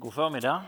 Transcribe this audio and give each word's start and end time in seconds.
God 0.00 0.14
förmiddag. 0.14 0.62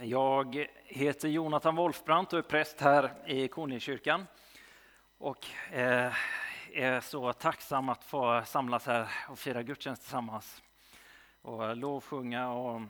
Jag 0.00 0.66
heter 0.84 1.28
Jonathan 1.28 1.76
Wolfbrandt 1.76 2.32
och 2.32 2.38
är 2.38 2.42
präst 2.42 2.80
här 2.80 3.12
i 3.26 3.48
Konungskyrkan. 3.48 4.26
Och 5.18 5.46
eh, 5.72 6.12
är 6.72 7.00
så 7.00 7.32
tacksam 7.32 7.88
att 7.88 8.04
få 8.04 8.42
samlas 8.46 8.86
här 8.86 9.08
och 9.28 9.38
fira 9.38 9.62
gudstjänst 9.62 10.02
tillsammans. 10.02 10.62
Och 11.42 11.76
lovsjunga 11.76 12.50
och 12.50 12.82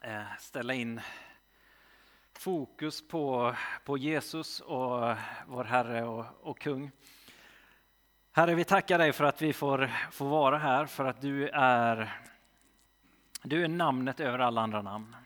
eh, 0.00 0.36
ställa 0.38 0.74
in 0.74 1.00
fokus 2.32 3.08
på, 3.08 3.54
på 3.84 3.98
Jesus 3.98 4.60
och 4.60 5.14
vår 5.46 5.64
Herre 5.64 6.04
och, 6.04 6.24
och 6.40 6.58
Kung. 6.58 6.90
Herre, 8.32 8.54
vi 8.54 8.64
tackar 8.64 8.98
dig 8.98 9.12
för 9.12 9.24
att 9.24 9.42
vi 9.42 9.52
får, 9.52 9.90
får 10.12 10.26
vara 10.26 10.58
här, 10.58 10.86
för 10.86 11.04
att 11.04 11.20
du 11.20 11.48
är 11.48 12.12
du 13.48 13.64
är 13.64 13.68
namnet 13.68 14.20
över 14.20 14.38
alla 14.38 14.60
andra 14.60 14.82
namn. 14.82 15.16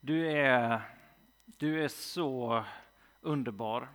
Du 0.00 0.30
är, 0.30 0.80
du 1.46 1.84
är 1.84 1.88
så 1.88 2.64
underbar. 3.20 3.88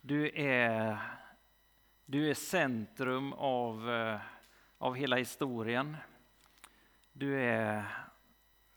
Du 0.00 0.30
är, 0.34 0.98
du 2.06 2.30
är 2.30 2.34
centrum 2.34 3.32
av, 3.32 3.90
eh, 3.90 4.20
av 4.78 4.94
hela 4.94 5.16
historien. 5.16 5.96
Du 7.12 7.40
är, 7.40 7.84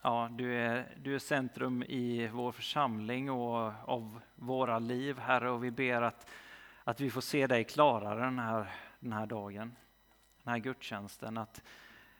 ja, 0.01 0.29
du, 0.31 0.55
är, 0.55 0.95
du 0.97 1.15
är 1.15 1.19
centrum 1.19 1.83
i 1.83 2.27
vår 2.27 2.51
församling 2.51 3.31
och 3.31 3.73
av 3.85 4.21
våra 4.35 4.79
liv, 4.79 5.19
Herre. 5.19 5.49
Och 5.49 5.63
vi 5.63 5.71
ber 5.71 6.01
att, 6.01 6.29
att 6.83 6.99
vi 6.99 7.09
får 7.09 7.21
se 7.21 7.47
dig 7.47 7.63
klarare 7.63 8.19
den 8.19 8.39
här, 8.39 8.71
den 8.99 9.13
här 9.13 9.25
dagen, 9.25 9.75
den 10.43 10.51
här 10.51 10.59
gudstjänsten. 10.59 11.37
Att, 11.37 11.61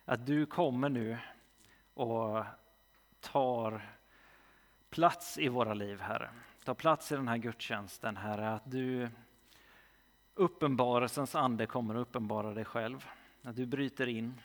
att 0.10 0.26
du 0.26 0.46
kommer 0.46 0.90
nu 0.90 1.18
och 1.94 2.44
tar 3.20 3.82
plats 4.90 5.38
i 5.38 5.48
våra 5.48 5.74
liv, 5.74 6.02
Herre. 6.02 6.30
Ta 6.64 6.74
plats 6.76 7.12
i 7.12 7.16
den 7.16 7.27
här 7.27 7.38
gudstjänsten, 7.38 8.18
Herre, 8.18 8.49
att 8.49 8.72
du 8.72 9.10
uppenbarelsens 10.34 11.36
ande 11.36 11.66
kommer 11.66 11.96
att 11.96 12.02
uppenbara 12.02 12.54
dig 12.54 12.66
själv. 12.66 13.05
Att 13.44 13.55
du 13.55 13.66
bryter 13.66 14.08
in. 14.08 14.41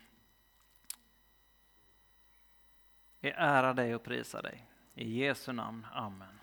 Vi 3.21 3.31
ärar 3.31 3.75
dig 3.75 3.95
och 3.95 4.03
prisar 4.03 4.43
dig. 4.43 4.67
I 4.95 5.19
Jesu 5.19 5.53
namn. 5.53 5.87
Amen. 5.93 6.39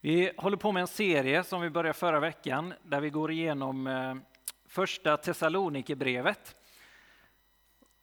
Vi 0.00 0.32
håller 0.36 0.56
på 0.56 0.72
med 0.72 0.80
en 0.80 0.86
serie 0.86 1.44
som 1.44 1.60
vi 1.60 1.70
började 1.70 1.98
förra 1.98 2.20
veckan 2.20 2.74
där 2.82 3.00
vi 3.00 3.10
går 3.10 3.30
igenom 3.30 3.86
eh, 3.86 4.16
första 4.66 5.16
Thessalonikerbrevet. 5.16 6.56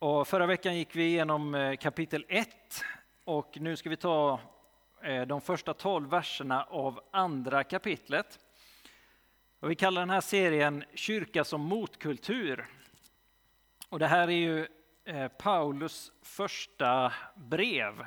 Och 0.04 0.28
förra 0.28 0.46
veckan 0.46 0.78
gick 0.78 0.96
vi 0.96 1.04
igenom 1.04 1.56
eh, 1.56 1.76
kapitel 1.76 2.26
1 2.30 2.48
och 3.24 3.58
nu 3.60 3.76
ska 3.76 3.90
vi 3.90 3.98
ta 3.98 4.40
eh, 5.02 5.22
de 5.22 5.42
första 5.42 5.74
12 5.74 6.10
verserna 6.10 6.64
av 6.64 7.02
andra 7.12 7.64
kapitlet. 7.64 8.40
Och 9.60 9.72
vi 9.72 9.76
kallar 9.76 10.02
den 10.02 10.10
här 10.10 10.22
serien 10.22 10.84
Kyrka 10.94 11.44
som 11.44 11.62
motkultur. 11.62 12.66
Och 13.90 14.00
det 14.00 14.08
här 14.08 14.28
är 14.28 14.32
ju 14.32 14.68
eh, 15.06 15.28
Paulus 15.28 16.12
första 16.22 17.14
brev, 17.36 18.06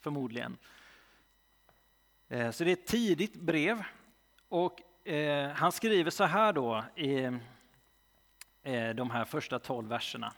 förmodligen. 0.00 0.58
Så 2.28 2.64
det 2.64 2.70
är 2.70 2.72
ett 2.72 2.86
tidigt 2.86 3.34
brev. 3.34 3.82
Och 4.48 4.82
han 5.54 5.72
skriver 5.72 6.10
så 6.10 6.24
här 6.24 6.52
då 6.52 6.84
i 6.96 7.38
de 8.94 9.10
här 9.10 9.24
första 9.24 9.58
12 9.58 9.88
verserna. 9.88 10.32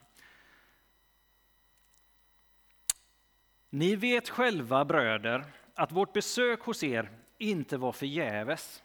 Ni 3.76 3.96
vet 3.96 4.28
själva, 4.28 4.84
bröder, 4.84 5.44
att 5.74 5.92
vårt 5.92 6.12
besök 6.12 6.60
hos 6.60 6.82
er 6.82 7.10
inte 7.38 7.76
var 7.76 7.92
förgäves. 7.92 8.82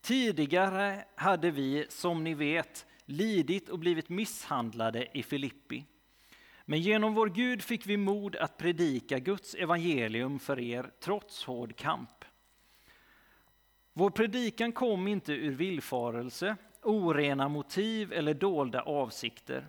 Tidigare 0.00 1.04
hade 1.14 1.50
vi, 1.50 1.86
som 1.88 2.24
ni 2.24 2.34
vet, 2.34 2.86
lidit 3.04 3.68
och 3.68 3.78
blivit 3.78 4.08
misshandlade 4.08 5.18
i 5.18 5.22
Filippi. 5.22 5.84
Men 6.64 6.80
genom 6.80 7.14
vår 7.14 7.28
Gud 7.28 7.62
fick 7.62 7.86
vi 7.86 7.96
mod 7.96 8.36
att 8.36 8.58
predika 8.58 9.18
Guds 9.18 9.54
evangelium 9.54 10.38
för 10.38 10.60
er, 10.60 10.90
trots 11.00 11.44
hård 11.44 11.76
kamp. 11.76 12.24
Vår 13.92 14.10
predikan 14.10 14.72
kom 14.72 15.08
inte 15.08 15.32
ur 15.32 15.54
villfarelse, 15.54 16.56
orena 16.82 17.48
motiv 17.48 18.12
eller 18.12 18.34
dolda 18.34 18.82
avsikter. 18.82 19.66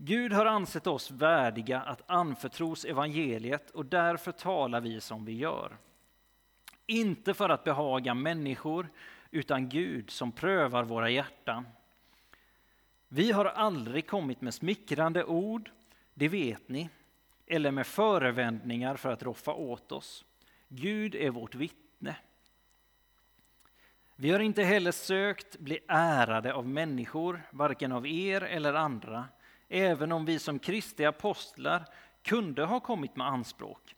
Gud 0.00 0.32
har 0.32 0.46
ansett 0.46 0.86
oss 0.86 1.10
värdiga 1.10 1.80
att 1.80 2.10
anförtros 2.10 2.84
evangeliet 2.84 3.70
och 3.70 3.86
därför 3.86 4.32
talar 4.32 4.80
vi 4.80 5.00
som 5.00 5.24
vi 5.24 5.32
gör. 5.32 5.76
Inte 6.86 7.34
för 7.34 7.48
att 7.48 7.64
behaga 7.64 8.14
människor, 8.14 8.88
utan 9.30 9.68
Gud 9.68 10.10
som 10.10 10.32
prövar 10.32 10.84
våra 10.84 11.10
hjärtan. 11.10 11.66
Vi 13.08 13.32
har 13.32 13.44
aldrig 13.44 14.06
kommit 14.06 14.40
med 14.40 14.54
smickrande 14.54 15.24
ord, 15.24 15.70
det 16.14 16.28
vet 16.28 16.68
ni, 16.68 16.90
eller 17.46 17.70
med 17.70 17.86
förevändningar 17.86 18.96
för 18.96 19.12
att 19.12 19.22
roffa 19.22 19.52
åt 19.52 19.92
oss. 19.92 20.24
Gud 20.68 21.14
är 21.14 21.30
vårt 21.30 21.54
vittne. 21.54 22.16
Vi 24.16 24.30
har 24.30 24.40
inte 24.40 24.62
heller 24.62 24.92
sökt 24.92 25.58
bli 25.58 25.78
ärade 25.88 26.54
av 26.54 26.68
människor, 26.68 27.42
varken 27.50 27.92
av 27.92 28.06
er 28.06 28.42
eller 28.42 28.74
andra, 28.74 29.28
även 29.68 30.12
om 30.12 30.24
vi 30.24 30.38
som 30.38 30.58
Kristi 30.58 31.04
apostlar 31.04 31.84
kunde 32.22 32.64
ha 32.64 32.80
kommit 32.80 33.16
med 33.16 33.26
anspråk. 33.26 33.94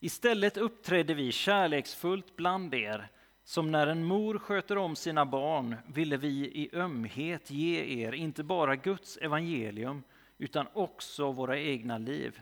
Istället 0.00 0.56
uppträdde 0.56 1.14
vi 1.14 1.32
kärleksfullt 1.32 2.36
bland 2.36 2.74
er, 2.74 3.08
som 3.44 3.70
när 3.70 3.86
en 3.86 4.04
mor 4.04 4.38
sköter 4.38 4.78
om 4.78 4.96
sina 4.96 5.26
barn 5.26 5.76
ville 5.86 6.16
vi 6.16 6.28
i 6.28 6.70
ömhet 6.72 7.50
ge 7.50 8.04
er 8.04 8.12
inte 8.12 8.44
bara 8.44 8.76
Guds 8.76 9.16
evangelium 9.16 10.02
utan 10.38 10.66
också 10.72 11.32
våra 11.32 11.58
egna 11.58 11.98
liv, 11.98 12.40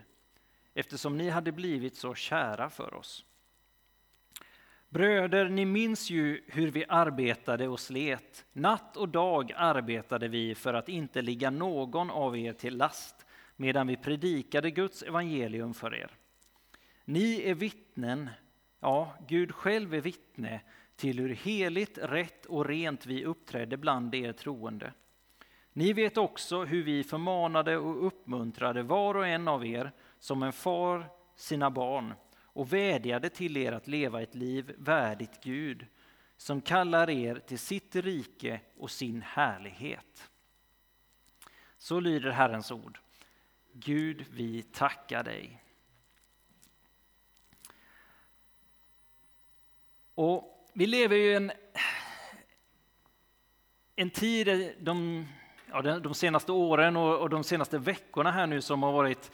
eftersom 0.73 1.17
ni 1.17 1.29
hade 1.29 1.51
blivit 1.51 1.95
så 1.95 2.15
kära 2.15 2.69
för 2.69 2.93
oss. 2.93 3.25
Bröder, 4.95 5.49
ni 5.49 5.65
minns 5.65 6.09
ju 6.09 6.41
hur 6.47 6.71
vi 6.71 6.85
arbetade 6.89 7.67
och 7.67 7.79
slet. 7.79 8.45
Natt 8.53 8.97
och 8.97 9.09
dag 9.09 9.53
arbetade 9.55 10.27
vi 10.27 10.55
för 10.55 10.73
att 10.73 10.89
inte 10.89 11.21
ligga 11.21 11.49
någon 11.49 12.09
av 12.09 12.37
er 12.37 12.53
till 12.53 12.77
last, 12.77 13.25
medan 13.55 13.87
vi 13.87 13.97
predikade 13.97 14.71
Guds 14.71 15.03
evangelium 15.03 15.73
för 15.73 15.95
er. 15.95 16.11
Ni 17.05 17.41
är 17.41 17.53
vittnen, 17.53 18.29
ja, 18.79 19.15
Gud 19.27 19.51
själv 19.51 19.93
är 19.93 20.01
vittne 20.01 20.61
till 20.95 21.19
hur 21.19 21.35
heligt, 21.35 21.97
rätt 21.97 22.45
och 22.45 22.65
rent 22.65 23.05
vi 23.05 23.25
uppträdde 23.25 23.77
bland 23.77 24.15
er 24.15 24.31
troende. 24.31 24.93
Ni 25.73 25.93
vet 25.93 26.17
också 26.17 26.63
hur 26.63 26.83
vi 26.83 27.03
förmanade 27.03 27.77
och 27.77 28.07
uppmuntrade 28.07 28.83
var 28.83 29.15
och 29.15 29.27
en 29.27 29.47
av 29.47 29.65
er 29.65 29.91
som 30.19 30.43
en 30.43 30.53
far 30.53 31.05
sina 31.35 31.71
barn 31.71 32.13
och 32.55 32.73
vädjade 32.73 33.29
till 33.29 33.57
er 33.57 33.71
att 33.71 33.87
leva 33.87 34.21
ett 34.21 34.35
liv 34.35 34.75
värdigt 34.77 35.43
Gud 35.43 35.85
som 36.37 36.61
kallar 36.61 37.09
er 37.09 37.35
till 37.35 37.59
sitt 37.59 37.95
rike 37.95 38.61
och 38.77 38.91
sin 38.91 39.21
härlighet. 39.21 40.29
Så 41.77 41.99
lyder 41.99 42.31
Herrens 42.31 42.71
ord. 42.71 42.99
Gud, 43.73 44.25
vi 44.31 44.61
tackar 44.61 45.23
dig. 45.23 45.63
Och 50.15 50.67
vi 50.73 50.85
lever 50.85 51.15
ju 51.15 51.35
en, 51.35 51.51
en 53.95 54.09
tid, 54.09 54.75
de, 54.79 55.27
ja, 55.69 55.81
de 55.81 56.13
senaste 56.13 56.51
åren 56.51 56.97
och, 56.97 57.19
och 57.19 57.29
de 57.29 57.43
senaste 57.43 57.77
veckorna 57.77 58.31
här 58.31 58.47
nu 58.47 58.61
som 58.61 58.83
har 58.83 58.91
varit 58.91 59.31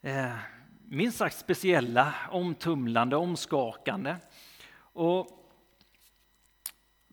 eh, 0.00 0.57
minst 0.90 1.18
sagt 1.18 1.36
speciella, 1.36 2.14
omtumlande, 2.30 3.16
omskakande. 3.16 4.16
Och 4.80 5.28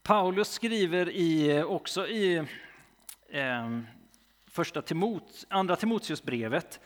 Paulus 0.04 0.52
skriver 0.52 1.10
i, 1.10 1.64
också 1.64 2.08
i 2.08 2.36
eh, 3.30 3.80
första 4.48 4.82
Timot, 4.82 5.46
andra 5.50 5.76
Timoteusbrevet 5.76 6.80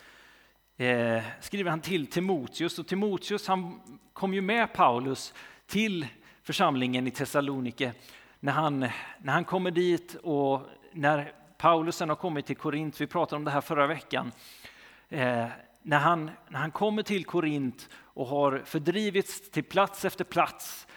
eh, 0.78 1.24
skriver 1.42 1.70
han 1.70 1.82
till 1.82 2.08
Timoteus. 2.08 2.80
Och 2.80 2.88
Timoteus 2.88 3.48
han 3.48 3.82
kom 4.14 4.34
ju 4.34 4.42
med 4.42 4.74
Paulus 4.74 5.34
till 5.66 6.08
församlingen 6.44 7.08
i 7.08 7.12
Thessalonike 7.12 7.94
när 8.40 8.52
han, 8.52 8.80
när 9.20 9.34
han 9.34 9.46
kommer 9.46 9.72
dit 9.72 10.16
och 10.16 10.62
när 10.92 11.34
Paulus 11.58 11.96
sen 11.96 12.10
har 12.10 12.16
kommit 12.16 12.46
till 12.46 12.58
Korint, 12.58 13.02
vi 13.02 13.08
pratade 13.08 13.36
om 13.36 13.44
det 13.44 13.52
här 13.52 13.62
förra 13.62 13.88
veckan, 13.88 14.32
eh, 15.10 15.48
när 15.90 16.00
han, 16.00 16.32
när 16.50 16.60
han 16.60 16.72
kommer 16.72 17.04
till 17.04 17.26
Korint 17.26 17.90
och 17.94 18.28
har 18.28 18.62
fördrivits 18.66 19.52
till 19.52 19.64
plats 19.64 20.06
efter 20.06 20.24
plats 20.24 20.88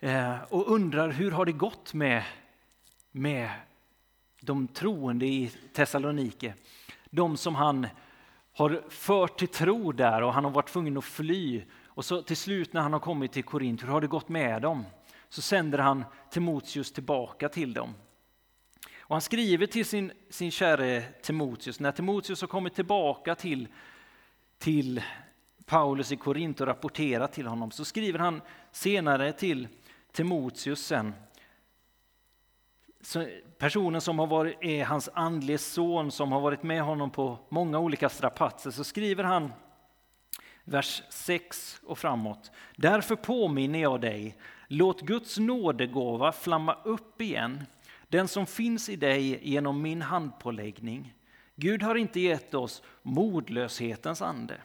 eh, 0.00 0.36
och 0.48 0.70
undrar 0.72 1.08
hur 1.08 1.30
har 1.30 1.44
det 1.44 1.52
gått 1.52 1.94
med, 1.94 2.22
med 3.12 3.50
de 4.40 4.68
troende 4.68 5.26
i 5.26 5.50
Thessalonike. 5.72 6.54
de 7.10 7.36
som 7.36 7.54
han 7.54 7.86
har 8.52 8.82
fört 8.88 9.38
till 9.38 9.48
tro 9.48 9.92
där 9.92 10.22
och 10.22 10.32
han 10.32 10.44
har 10.44 10.50
varit 10.50 10.68
tvungen 10.68 10.96
att 10.96 11.04
fly. 11.04 11.62
Och 11.86 12.04
så 12.04 12.22
till 12.22 12.36
slut 12.36 12.72
när 12.72 12.80
han 12.80 12.92
har 12.92 13.00
kommit 13.00 13.32
till 13.32 13.44
Korint, 13.44 13.82
hur 13.82 13.88
har 13.88 14.00
det 14.00 14.06
gått 14.06 14.28
med 14.28 14.62
dem? 14.62 14.84
Så 15.28 15.42
sänder 15.42 15.78
han 15.78 16.04
Timoteus 16.30 16.92
tillbaka 16.92 17.48
till 17.48 17.74
dem. 17.74 17.94
Och 19.08 19.14
han 19.14 19.20
skriver 19.20 19.66
till 19.66 19.84
sin, 19.84 20.12
sin 20.30 20.50
käre 20.50 21.02
Timoteus, 21.22 21.80
när 21.80 21.92
Timoteus 21.92 22.40
har 22.40 22.48
kommit 22.48 22.74
tillbaka 22.74 23.34
till, 23.34 23.68
till 24.58 25.02
Paulus 25.64 26.12
i 26.12 26.16
Korint 26.16 26.60
och 26.60 26.66
rapporterat 26.66 27.32
till 27.32 27.46
honom, 27.46 27.70
så 27.70 27.84
skriver 27.84 28.18
han 28.18 28.42
senare 28.72 29.32
till 29.32 29.68
Timoteus 30.12 30.86
sen, 30.86 31.14
personen 33.58 34.00
som 34.00 34.18
har 34.18 34.26
varit, 34.26 34.56
är 34.60 34.84
hans 34.84 35.08
andlige 35.14 35.58
son 35.58 36.10
som 36.10 36.32
har 36.32 36.40
varit 36.40 36.62
med 36.62 36.82
honom 36.82 37.10
på 37.10 37.38
många 37.48 37.78
olika 37.78 38.08
strapatser, 38.08 38.70
så 38.70 38.84
skriver 38.84 39.24
han 39.24 39.52
vers 40.64 41.02
6 41.08 41.80
och 41.84 41.98
framåt. 41.98 42.50
Därför 42.76 43.16
påminner 43.16 43.78
jag 43.78 44.00
dig, 44.00 44.36
låt 44.68 45.00
Guds 45.00 45.38
nådegåva 45.38 46.32
flamma 46.32 46.74
upp 46.84 47.20
igen, 47.20 47.66
den 48.08 48.28
som 48.28 48.46
finns 48.46 48.88
i 48.88 48.96
dig 48.96 49.48
genom 49.48 49.82
min 49.82 50.02
handpåläggning. 50.02 51.14
Gud 51.54 51.82
har 51.82 51.94
inte 51.94 52.20
gett 52.20 52.54
oss 52.54 52.82
modlöshetens 53.02 54.22
ande, 54.22 54.60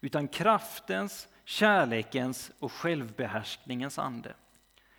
utan 0.00 0.28
kraftens, 0.28 1.28
kärlekens 1.44 2.52
och 2.58 2.72
självbehärskningens 2.72 3.98
ande. 3.98 4.34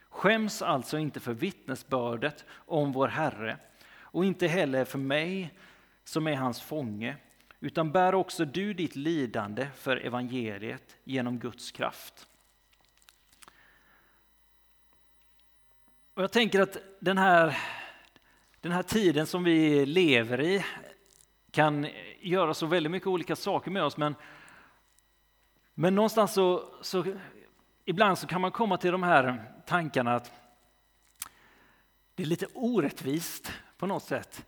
Skäms 0.10 0.62
alltså 0.62 0.98
inte 0.98 1.20
för 1.20 1.34
vittnesbördet 1.34 2.46
om 2.52 2.92
vår 2.92 3.08
Herre 3.08 3.58
och 3.94 4.26
inte 4.26 4.48
heller 4.48 4.86
för 4.86 5.00
mig 5.00 5.54
som 6.04 6.28
är 6.28 6.36
hans 6.36 6.62
fånge, 6.62 7.16
utan 7.60 7.92
bär 7.92 8.16
också 8.16 8.46
du 8.46 8.74
ditt 8.74 8.96
lidande 8.96 9.68
för 9.76 9.98
evangeliet 9.98 10.98
genom 11.04 11.40
Guds 11.40 11.72
kraft. 11.72 12.28
Och 16.14 16.24
jag 16.24 16.32
tänker 16.32 16.60
att 16.60 16.78
den 17.00 17.18
här, 17.18 17.58
den 18.62 18.72
här 18.72 18.84
tiden 18.84 19.28
som 19.28 19.44
vi 19.44 19.86
lever 19.86 20.42
i 20.42 20.66
kan 21.52 21.88
göra 22.20 22.54
så 22.54 22.66
väldigt 22.66 22.92
mycket 22.92 23.08
olika 23.08 23.36
saker 23.36 23.72
med 23.72 23.84
oss, 23.84 23.98
men, 23.98 24.16
men 25.74 25.96
någonstans 25.96 26.34
så, 26.34 26.74
så 26.82 27.06
ibland 27.86 28.18
så 28.18 28.28
kan 28.28 28.42
man 28.42 28.52
komma 28.52 28.78
till 28.78 28.92
de 28.92 29.04
här 29.04 29.52
tankarna 29.66 30.16
att 30.16 30.32
det 32.16 32.24
är 32.24 32.28
lite 32.28 32.48
orättvist 32.54 33.52
på 33.78 33.86
något 33.86 34.04
sätt. 34.04 34.46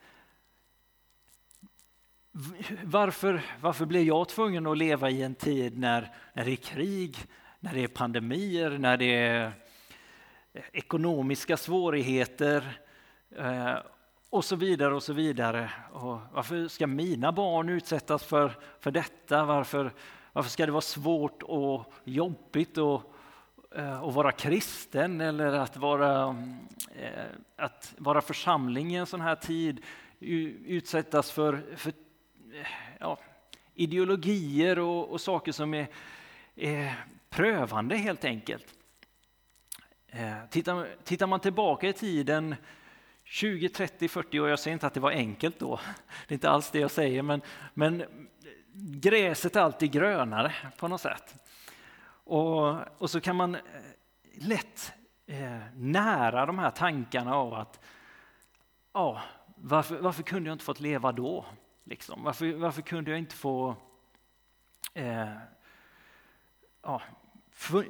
Varför, 2.84 3.42
varför 3.62 3.86
blev 3.86 4.04
jag 4.04 4.30
tvungen 4.30 4.68
att 4.68 4.78
leva 4.78 5.10
i 5.10 5.24
en 5.24 5.36
tid 5.36 5.78
när, 5.78 6.16
när 6.34 6.46
det 6.46 6.52
är 6.52 6.56
krig, 6.56 7.18
när 7.60 7.74
det 7.74 7.84
är 7.84 7.88
pandemier, 7.88 8.78
när 8.78 8.98
det 8.98 9.16
är 9.16 9.63
ekonomiska 10.72 11.58
svårigheter 11.58 12.82
eh, 13.38 13.76
och 14.30 14.46
så 14.46 14.56
vidare 14.56 14.96
och 14.96 15.04
så 15.04 15.14
vidare. 15.14 15.72
Och 15.92 16.20
varför 16.32 16.68
ska 16.68 16.88
mina 16.88 17.32
barn 17.32 17.70
utsättas 17.70 18.24
för, 18.24 18.52
för 18.80 18.92
detta? 18.92 19.46
Varför, 19.46 19.92
varför 20.34 20.50
ska 20.50 20.66
det 20.66 20.72
vara 20.72 20.82
svårt 20.82 21.44
och 21.44 21.94
jobbigt 22.04 22.78
och, 22.78 23.14
eh, 23.76 24.04
att 24.04 24.14
vara 24.14 24.32
kristen 24.32 25.22
eller 25.22 25.54
att 25.54 25.78
vara, 25.78 26.36
eh, 26.96 27.26
att 27.56 27.94
vara 27.98 28.22
församling 28.22 28.94
i 28.94 28.96
en 28.96 29.06
sån 29.06 29.22
här 29.22 29.36
tid 29.36 29.82
utsättas 30.20 31.32
för, 31.32 31.64
för 31.76 31.90
eh, 32.54 32.68
ja, 33.00 33.20
ideologier 33.76 34.80
och, 34.80 35.12
och, 35.12 35.22
saker 35.22 35.52
som 35.52 35.74
är, 35.74 35.88
är 36.56 37.06
prövande 37.30 37.96
helt 37.96 38.26
enkelt. 38.26 38.66
Eh, 40.16 40.46
tittar, 40.50 40.88
tittar 41.04 41.28
man 41.28 41.40
tillbaka 41.40 41.88
i 41.88 41.94
tiden 41.94 42.56
20, 43.24 43.70
30, 43.70 44.08
40 44.08 44.40
år, 44.40 44.50
jag 44.50 44.60
säger 44.60 44.74
inte 44.74 44.88
att 44.88 44.94
det 44.94 45.00
var 45.00 45.12
enkelt 45.12 45.60
då, 45.60 45.80
det 46.28 46.34
är 46.34 46.34
inte 46.34 46.50
alls 46.50 46.72
det 46.72 46.80
jag 46.80 46.92
säger, 46.92 47.22
men, 47.22 47.42
men 47.74 48.04
gräset 48.74 49.56
är 49.56 49.62
alltid 49.62 49.92
grönare 49.92 50.54
på 50.78 50.88
något 50.88 51.02
sätt. 51.02 51.36
Och, 52.24 52.76
och 53.02 53.10
så 53.10 53.22
kan 53.22 53.36
man 53.36 53.56
eh, 53.56 53.62
lätt 54.34 54.94
eh, 55.26 55.60
nära 55.76 56.46
de 56.46 56.60
här 56.60 56.72
tankarna 56.72 57.36
av 57.36 57.54
att 57.54 57.80
ja, 58.94 59.22
varför, 59.56 59.98
varför 59.98 60.24
kunde 60.24 60.50
jag 60.50 60.56
inte 60.56 60.66
fått 60.66 60.80
leva 60.80 61.12
då? 61.12 61.46
Liksom? 61.84 62.24
Varför, 62.24 62.54
varför 62.54 62.82
kunde 62.82 63.12
jag 63.12 63.20
inte 63.20 63.36
få 63.36 63.76
eh, 64.94 65.34
ja, 66.82 67.02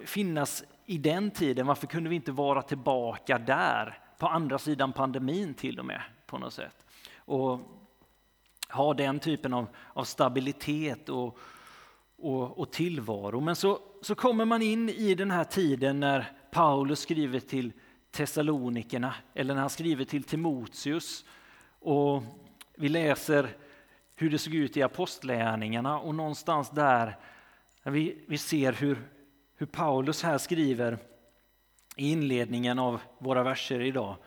finnas 0.05 0.63
i 0.85 0.97
den 0.97 1.31
tiden? 1.31 1.67
Varför 1.67 1.87
kunde 1.87 2.09
vi 2.09 2.15
inte 2.15 2.31
vara 2.31 2.61
tillbaka 2.61 3.37
där, 3.37 3.99
på 4.17 4.27
andra 4.27 4.59
sidan 4.59 4.93
pandemin 4.93 5.53
till 5.53 5.79
och 5.79 5.85
med 5.85 6.01
på 6.25 6.37
något 6.37 6.53
sätt? 6.53 6.85
Och 7.17 7.59
ha 8.69 8.93
den 8.93 9.19
typen 9.19 9.53
av, 9.53 9.67
av 9.93 10.03
stabilitet 10.03 11.09
och, 11.09 11.37
och, 12.17 12.59
och 12.59 12.71
tillvaro. 12.71 13.39
Men 13.39 13.55
så, 13.55 13.79
så 14.01 14.15
kommer 14.15 14.45
man 14.45 14.61
in 14.61 14.89
i 14.89 15.15
den 15.15 15.31
här 15.31 15.43
tiden 15.43 15.99
när 15.99 16.31
Paulus 16.51 16.99
skriver 16.99 17.39
till 17.39 17.71
Thessalonikerna 18.11 19.15
eller 19.33 19.53
när 19.53 19.61
han 19.61 19.69
skriver 19.69 20.05
till 20.05 20.23
Timoteus. 20.23 21.25
Och 21.79 22.23
vi 22.75 22.89
läser 22.89 23.49
hur 24.15 24.29
det 24.29 24.37
såg 24.37 24.53
ut 24.53 24.77
i 24.77 24.81
apostlärningarna 24.81 25.99
och 25.99 26.15
någonstans 26.15 26.69
där 26.69 27.17
vi, 27.83 28.23
vi 28.27 28.37
ser 28.37 28.73
hur, 28.73 29.07
hur 29.63 29.67
Paulus 29.67 30.23
här 30.23 30.37
skriver 30.37 30.97
i 31.95 32.11
inledningen 32.11 32.79
av 32.79 33.01
våra 33.17 33.43
verser 33.43 33.79
idag. 33.79 34.17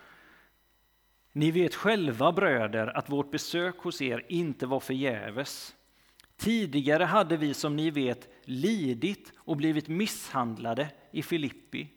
Ni 1.32 1.50
vet 1.50 1.74
själva 1.74 2.32
bröder 2.32 2.86
att 2.86 3.10
vårt 3.10 3.30
besök 3.30 3.78
hos 3.78 4.02
er 4.02 4.24
inte 4.28 4.66
var 4.66 4.80
förgäves. 4.80 5.76
Tidigare 6.36 7.04
hade 7.04 7.36
vi 7.36 7.54
som 7.54 7.76
ni 7.76 7.90
vet 7.90 8.28
lidit 8.44 9.32
och 9.36 9.56
blivit 9.56 9.88
misshandlade 9.88 10.90
i 11.10 11.22
Filippi. 11.22 11.88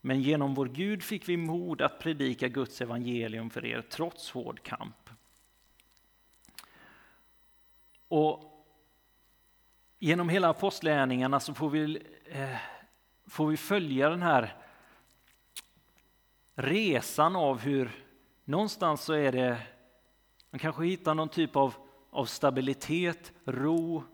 Men 0.00 0.22
genom 0.22 0.54
vår 0.54 0.66
Gud 0.66 1.02
fick 1.02 1.28
vi 1.28 1.36
mod 1.36 1.82
att 1.82 1.98
predika 1.98 2.48
Guds 2.48 2.80
evangelium 2.80 3.50
för 3.50 3.66
er 3.66 3.82
trots 3.90 4.30
hård 4.30 4.62
kamp. 4.62 5.10
Och 8.08 8.53
genom 9.98 10.28
hela 10.28 10.48
apostlärningarna 10.48 11.40
så 11.40 11.54
får 11.54 11.70
vi, 11.70 12.02
eh, 12.26 12.56
får 13.26 13.46
vi 13.46 13.56
följa 13.56 14.08
den 14.08 14.22
här 14.22 14.56
resan 16.54 17.36
av 17.36 17.58
hur 17.58 17.90
någonstans 18.44 19.04
så 19.04 19.12
är 19.12 19.32
det, 19.32 19.58
man 20.50 20.58
kanske 20.58 20.84
hittar 20.84 21.14
någon 21.14 21.28
typ 21.28 21.56
av 21.56 21.74
av 22.14 22.26
stabilitet, 22.26 23.32
ro, 23.44 24.04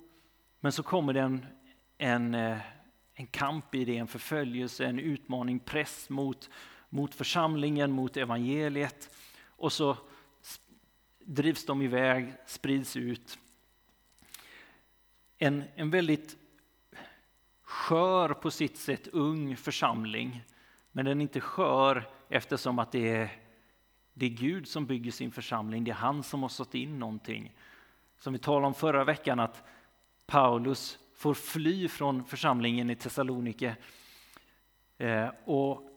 men 0.61 0.73
så 0.73 0.83
kommer 0.83 1.13
det 1.13 1.21
en, 1.21 1.47
en, 1.99 2.35
eh, 2.35 2.59
en 3.15 3.27
kamp 3.27 3.75
i 3.75 3.85
det, 3.85 3.97
en 3.97 4.07
förföljelse, 4.07 4.87
en 4.87 4.99
utmaning, 4.99 5.59
press 5.59 6.11
mot, 6.11 6.51
mot 6.89 7.15
församlingen, 7.15 7.93
mot 7.93 8.17
evangeliet. 8.17 9.11
Och 9.47 9.73
så 9.73 9.97
drivs 11.19 11.67
de 11.67 11.83
iväg, 11.83 12.33
sprids 12.47 12.97
ut. 12.97 13.39
En, 15.43 15.65
en 15.75 15.91
väldigt 15.91 16.37
skör 17.63 18.29
på 18.29 18.51
sitt 18.51 18.77
sätt 18.77 19.09
ung 19.09 19.57
församling, 19.57 20.43
men 20.93 21.05
den 21.05 21.19
är 21.19 21.23
inte 21.23 21.41
skör 21.41 22.09
eftersom 22.29 22.79
att 22.79 22.93
det 22.93 23.09
är, 23.09 23.31
det 24.15 24.27
är 24.27 24.31
Gud 24.31 24.69
som 24.69 24.87
bygger 24.87 25.11
sin 25.11 25.31
församling, 25.31 25.85
det 25.85 25.91
är 25.91 25.95
han 25.95 26.23
som 26.23 26.43
har 26.43 26.49
satt 26.49 26.75
in 26.75 26.99
någonting 26.99 27.57
som 28.19 28.33
vi 28.33 28.39
talade 28.39 28.67
om 28.67 28.75
förra 28.75 29.05
veckan, 29.05 29.41
att 29.41 29.63
Paulus 30.27 30.99
får 31.15 31.35
fly 31.35 31.89
från 31.89 32.25
församlingen 32.25 32.91
i 32.91 32.97
Thessalonike. 32.97 33.77
Eh, 34.99 35.29
och 35.45 35.91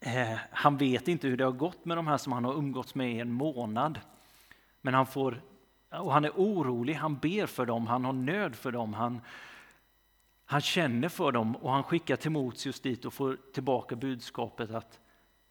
eh, 0.00 0.38
han 0.50 0.76
vet 0.76 1.08
inte 1.08 1.28
hur 1.28 1.36
det 1.36 1.44
har 1.44 1.52
gått 1.52 1.84
med 1.84 1.98
de 1.98 2.06
här 2.06 2.18
som 2.18 2.32
han 2.32 2.44
har 2.44 2.54
umgåtts 2.54 2.94
med 2.94 3.12
i 3.12 3.20
en 3.20 3.32
månad. 3.32 4.00
Men 4.80 4.94
han 4.94 5.06
får, 5.06 5.42
och 5.92 6.12
han 6.12 6.24
är 6.24 6.30
orolig, 6.30 6.94
han 6.94 7.18
ber 7.18 7.46
för 7.46 7.66
dem, 7.66 7.86
han 7.86 8.04
har 8.04 8.12
nöd 8.12 8.56
för 8.56 8.72
dem, 8.72 8.94
han, 8.94 9.20
han 10.44 10.60
känner 10.60 11.08
för 11.08 11.32
dem 11.32 11.56
och 11.56 11.72
han 11.72 11.82
skickar 11.82 12.16
Timoteus 12.16 12.80
dit 12.80 13.04
och 13.04 13.14
får 13.14 13.38
tillbaka 13.52 13.96
budskapet 13.96 14.70
att 14.70 15.00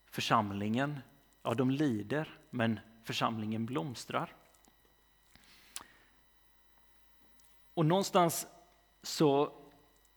församlingen, 0.05 0.99
ja 1.43 1.53
de 1.53 1.71
lider, 1.71 2.37
men 2.49 2.79
församlingen 3.03 3.65
blomstrar. 3.65 4.33
Och 7.73 7.85
någonstans 7.85 8.47
så, 9.03 9.53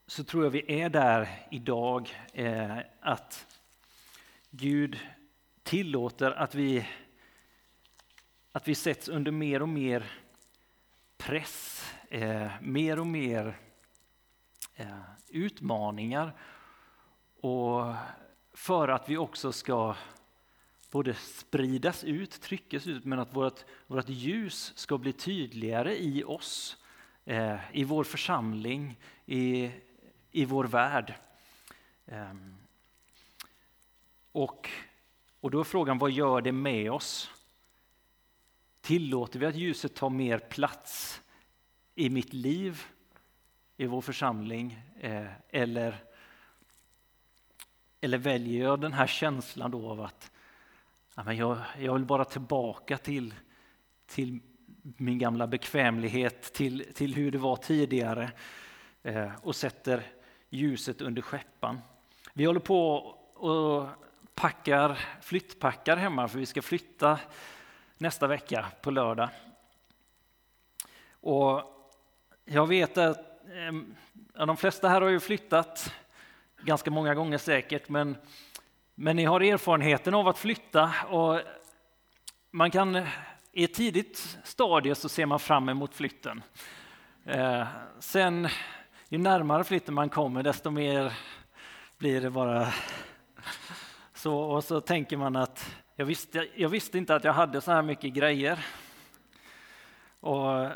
så 0.07 0.25
tror 0.25 0.45
jag 0.45 0.51
vi 0.51 0.81
är 0.81 0.89
där 0.89 1.47
idag, 1.51 2.17
eh, 2.33 2.79
att 3.01 3.59
Gud 4.51 4.99
tillåter 5.63 6.31
att 6.31 6.55
vi, 6.55 6.89
att 8.57 8.69
vi 8.69 8.75
sätts 8.75 9.09
under 9.09 9.33
mer 9.33 9.63
och 9.63 9.69
mer 9.69 10.13
press, 11.17 11.85
eh, 12.11 12.51
mer 12.61 12.99
och 12.99 13.07
mer 13.07 13.59
eh, 14.75 15.01
utmaningar. 15.29 16.33
Och 17.41 17.95
för 18.53 18.89
att 18.89 19.09
vi 19.09 19.17
också 19.17 19.53
ska 19.53 19.97
både 20.91 21.15
spridas 21.15 22.05
ut, 22.05 22.41
tryckas 22.41 22.87
ut, 22.87 23.05
men 23.05 23.19
att 23.19 23.35
vårt, 23.35 23.65
vårt 23.87 24.09
ljus 24.09 24.73
ska 24.77 24.99
bli 24.99 25.13
tydligare 25.13 26.03
i 26.03 26.25
oss, 26.25 26.77
eh, 27.25 27.59
i 27.73 27.85
vår 27.85 28.05
församling, 28.05 28.99
i, 29.27 29.71
i 30.31 30.45
vår 30.45 30.65
värld. 30.65 31.15
Eh, 32.07 32.35
och, 34.33 34.71
och 35.41 35.51
då 35.51 35.61
är 35.61 35.65
frågan, 35.65 35.99
vad 35.99 36.11
gör 36.11 36.41
det 36.41 36.53
med 36.53 36.93
oss? 36.93 37.31
Tillåter 38.85 39.39
vi 39.39 39.47
att 39.47 39.55
ljuset 39.55 39.95
tar 39.95 40.11
mer 40.11 40.39
plats 40.39 41.23
i 41.95 42.11
mitt 42.11 42.33
liv, 42.33 42.83
i 43.77 43.87
vår 43.87 44.01
församling, 44.01 44.79
eh, 45.01 45.27
eller, 45.51 45.97
eller 48.01 48.19
väljer 48.19 48.65
jag 48.65 48.81
den 48.81 48.93
här 48.93 49.07
känslan 49.07 49.71
då 49.71 49.91
av 49.91 50.01
att 50.01 50.31
ja, 51.15 51.25
men 51.25 51.37
jag, 51.37 51.59
jag 51.79 51.95
vill 51.95 52.05
bara 52.05 52.25
tillbaka 52.25 52.99
till, 52.99 53.35
till 54.07 54.41
min 54.83 55.19
gamla 55.19 55.47
bekvämlighet, 55.47 56.53
till, 56.53 56.85
till 56.95 57.15
hur 57.15 57.31
det 57.31 57.39
var 57.39 57.57
tidigare 57.57 58.33
eh, 59.03 59.33
och 59.43 59.57
sätter 59.57 60.03
ljuset 60.51 61.01
under 61.01 61.23
skeppan. 61.23 61.81
Vi 62.33 62.45
håller 62.45 62.61
på 62.61 62.97
och 63.35 63.89
packar, 64.35 64.99
flyttpackar 65.23 65.97
hemma 65.97 66.29
för 66.29 66.39
vi 66.39 66.47
ska 66.47 66.63
flytta 66.63 67.19
nästa 67.99 68.27
vecka 68.27 68.67
på 68.83 68.91
lördag. 68.91 69.29
Och 71.11 71.63
jag 72.45 72.67
vet 72.67 72.99
att 72.99 73.49
ehm, 73.55 73.95
ja, 74.35 74.47
de 74.47 74.57
flesta 74.57 74.89
här 74.89 75.01
har 75.01 75.09
ju 75.09 75.21
flyttat 75.21 75.95
ganska 76.61 76.91
många 76.91 77.15
gånger 77.15 77.39
säkert, 77.39 77.89
men, 77.89 78.17
men 78.95 79.17
ni 79.17 79.25
har 79.25 79.41
erfarenheten 79.41 80.15
av 80.15 80.29
att 80.29 80.39
flytta 80.39 80.95
och 81.09 81.41
man 82.51 82.71
kan 82.71 83.07
i 83.53 83.65
ett 83.65 83.75
tidigt 83.75 84.39
stadie 84.45 84.95
så 84.95 85.09
ser 85.09 85.27
man 85.27 85.41
fram 85.41 85.69
emot 85.69 85.95
flytten. 85.95 86.43
Eh, 87.25 87.67
sen 87.99 88.49
ju 89.09 89.19
närmare 89.19 89.65
flytten 89.65 89.95
man 89.95 90.09
kommer 90.09 90.43
desto 90.43 90.71
mer 90.71 91.13
blir 91.99 92.21
det 92.21 92.31
bara 92.31 92.73
så 94.15 94.39
och 94.39 94.65
så 94.65 94.81
tänker 94.81 95.17
man 95.17 95.37
att 95.37 95.77
jag 95.97 96.07
visste, 96.07 96.49
jag 96.55 96.69
visste 96.69 96.99
inte 96.99 97.15
att 97.15 97.25
jag 97.25 97.33
hade 97.33 97.61
så 97.61 97.73
här 97.73 97.83
mycket 97.83 98.13
grejer. 98.13 98.67
Och 100.21 100.71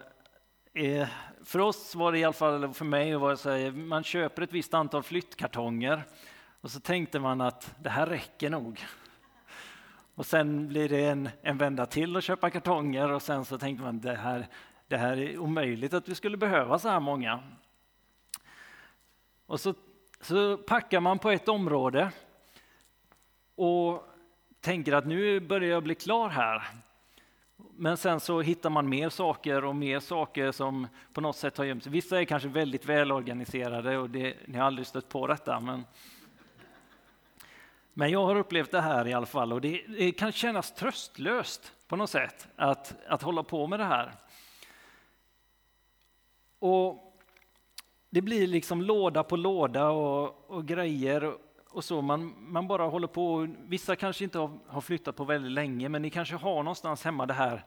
eh, 0.75 1.09
för 1.45 1.59
oss 1.59 1.95
var 1.95 2.13
det 2.13 2.19
i 2.19 2.25
alla 2.25 2.33
fall, 2.33 2.75
för 2.75 2.85
mig, 2.85 3.17
var 3.17 3.31
det 3.31 3.37
så 3.37 3.51
här, 3.51 3.71
man 3.71 4.05
köper 4.05 4.43
ett 4.43 4.53
visst 4.53 4.75
antal 4.75 5.03
flyttkartonger 5.03 6.03
och 6.61 6.71
så 6.71 6.81
tänkte 6.81 7.21
man 7.21 7.41
att 7.41 7.75
det 7.79 7.91
här 7.91 8.07
räcker 8.07 8.51
nog. 8.51 8.85
Och 10.15 10.27
sen 10.27 10.69
blir 10.69 10.89
det 10.89 11.05
en, 11.05 11.29
en 11.43 11.59
vända 11.59 11.87
till 11.87 12.17
att 12.17 12.25
köpa 12.25 12.51
kartonger 12.51 13.13
och 13.13 13.23
sen 13.23 13.45
så 13.45 13.59
tänkte 13.59 13.85
man 13.85 14.01
det 14.01 14.15
här, 14.15 14.49
det 14.89 14.97
här 14.97 15.17
är 15.17 15.39
omöjligt 15.39 15.95
att 15.95 16.09
vi 16.09 16.15
skulle 16.15 16.37
behöva 16.37 16.79
så 16.79 16.89
här 16.89 17.01
många. 17.01 17.41
Och 19.47 19.61
så, 19.61 19.75
så 20.21 20.57
packar 20.57 21.01
man 21.01 21.19
på 21.19 21.31
ett 21.31 21.49
område 21.49 22.11
och 23.55 24.09
tänker 24.61 24.93
att 24.93 25.07
nu 25.07 25.41
börjar 25.41 25.71
jag 25.71 25.83
bli 25.83 25.95
klar 25.95 26.29
här. 26.29 26.63
Men 27.57 27.97
sen 27.97 28.21
så 28.21 28.41
hittar 28.41 28.71
man 28.71 28.89
mer 28.89 29.09
saker 29.09 29.65
och 29.65 29.77
mer 29.77 30.01
saker 30.01 30.53
som 30.53 30.87
på 31.13 31.21
något 31.21 31.37
sätt 31.37 31.59
har 31.59 31.65
gömt 31.65 31.83
sig. 31.83 31.93
Vissa 31.93 32.21
är 32.21 32.25
kanske 32.25 32.49
väldigt 32.49 32.85
välorganiserade 32.85 33.99
och 33.99 34.11
det, 34.11 34.37
ni 34.47 34.59
har 34.59 34.67
aldrig 34.67 34.87
stött 34.87 35.09
på 35.09 35.27
detta. 35.27 35.61
Men, 35.61 35.85
men 37.93 38.11
jag 38.11 38.25
har 38.25 38.37
upplevt 38.37 38.71
det 38.71 38.81
här 38.81 39.09
i 39.09 39.13
alla 39.13 39.27
fall 39.27 39.53
och 39.53 39.61
det, 39.61 39.85
det 39.89 40.13
kan 40.13 40.33
kännas 40.33 40.75
tröstlöst 40.75 41.73
på 41.89 41.97
något 41.97 42.11
sätt 42.11 42.49
att, 42.57 42.95
att 43.07 43.23
hålla 43.23 43.43
på 43.43 43.67
med 43.67 43.81
det 43.81 43.85
här. 43.85 44.13
Och 46.59 47.15
det 48.11 48.23
blir 48.23 48.47
liksom 48.47 48.83
låda 48.83 49.23
på 49.23 49.37
låda 49.37 49.89
och, 49.89 50.51
och 50.51 50.67
grejer 50.67 51.35
och 51.71 51.85
så. 51.85 52.03
Man, 52.03 52.35
man 52.39 52.69
bara 52.69 52.87
håller 52.87 53.07
på. 53.07 53.49
Vissa 53.59 53.97
kanske 53.97 54.25
inte 54.25 54.39
har, 54.39 54.59
har 54.67 54.81
flyttat 54.81 55.17
på 55.17 55.25
väldigt 55.25 55.53
länge, 55.53 55.89
men 55.89 56.03
ni 56.03 56.11
kanske 56.11 56.37
har 56.37 56.63
någonstans 56.63 57.05
hemma 57.05 57.27
det 57.27 57.35
här 57.35 57.65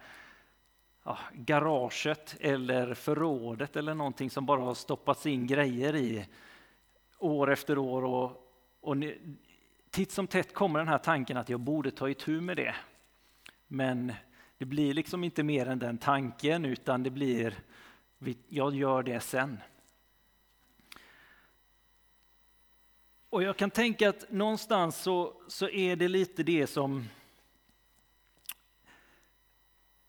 ja, 1.04 1.18
garaget 1.34 2.36
eller 2.40 2.94
förrådet 2.94 3.76
eller 3.76 3.94
någonting 3.94 4.30
som 4.30 4.46
bara 4.46 4.62
har 4.62 4.74
stoppats 4.74 5.26
in 5.26 5.48
grejer 5.48 5.96
i 5.96 6.26
år 7.20 7.52
efter 7.52 7.78
år. 7.78 8.04
Och, 8.04 8.52
och 8.82 8.98
ni, 8.98 9.18
titt 9.90 10.12
som 10.12 10.28
tätt 10.28 10.54
kommer 10.54 10.80
den 10.80 10.88
här 10.88 10.98
tanken 10.98 11.38
att 11.38 11.50
jag 11.50 11.60
borde 11.60 11.92
ta 11.92 12.10
itu 12.10 12.42
med 12.42 12.58
det. 12.58 12.76
Men 13.68 14.14
det 14.58 14.66
blir 14.66 14.94
liksom 14.94 15.24
inte 15.24 15.44
mer 15.44 15.66
än 15.66 15.80
den 15.80 15.98
tanken, 15.98 16.66
utan 16.66 17.04
det 17.04 17.10
blir 17.10 17.60
jag 18.48 18.76
gör 18.76 19.04
det 19.04 19.20
sen. 19.20 19.58
Och 23.32 23.44
jag 23.44 23.58
kan 23.58 23.72
tänka 23.72 24.10
att 24.10 24.32
någonstans 24.32 24.98
så, 24.98 25.34
så 25.48 25.70
är 25.70 25.96
det 25.96 26.08
lite 26.08 26.44
det 26.44 26.68
som, 26.68 27.10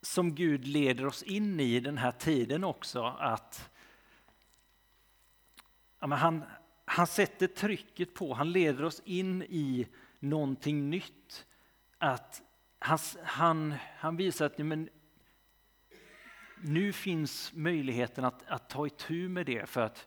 som 0.01 0.35
Gud 0.35 0.67
leder 0.67 1.07
oss 1.07 1.23
in 1.23 1.61
i 1.61 1.81
den 1.81 1.99
här 1.99 2.13
tiden 2.13 2.65
också. 2.65 3.05
Att 3.05 3.71
ja, 6.01 6.07
han, 6.07 6.45
han 6.85 7.07
sätter 7.07 7.47
trycket 7.47 8.15
på, 8.15 8.35
han 8.35 8.53
leder 8.53 8.85
oss 8.85 9.03
in 9.05 9.43
i 9.43 9.87
någonting 10.19 10.91
nytt. 10.91 11.47
Att 11.99 12.43
han, 12.79 12.99
han, 13.25 13.75
han 13.97 14.17
visar 14.17 14.47
att 14.47 14.59
men, 14.59 14.89
nu 16.61 16.93
finns 16.93 17.53
möjligheten 17.55 18.25
att, 18.25 18.43
att 18.47 18.69
ta 18.69 18.87
itu 18.87 19.29
med 19.29 19.47
det 19.47 19.69
för 19.69 19.81
att, 19.81 20.07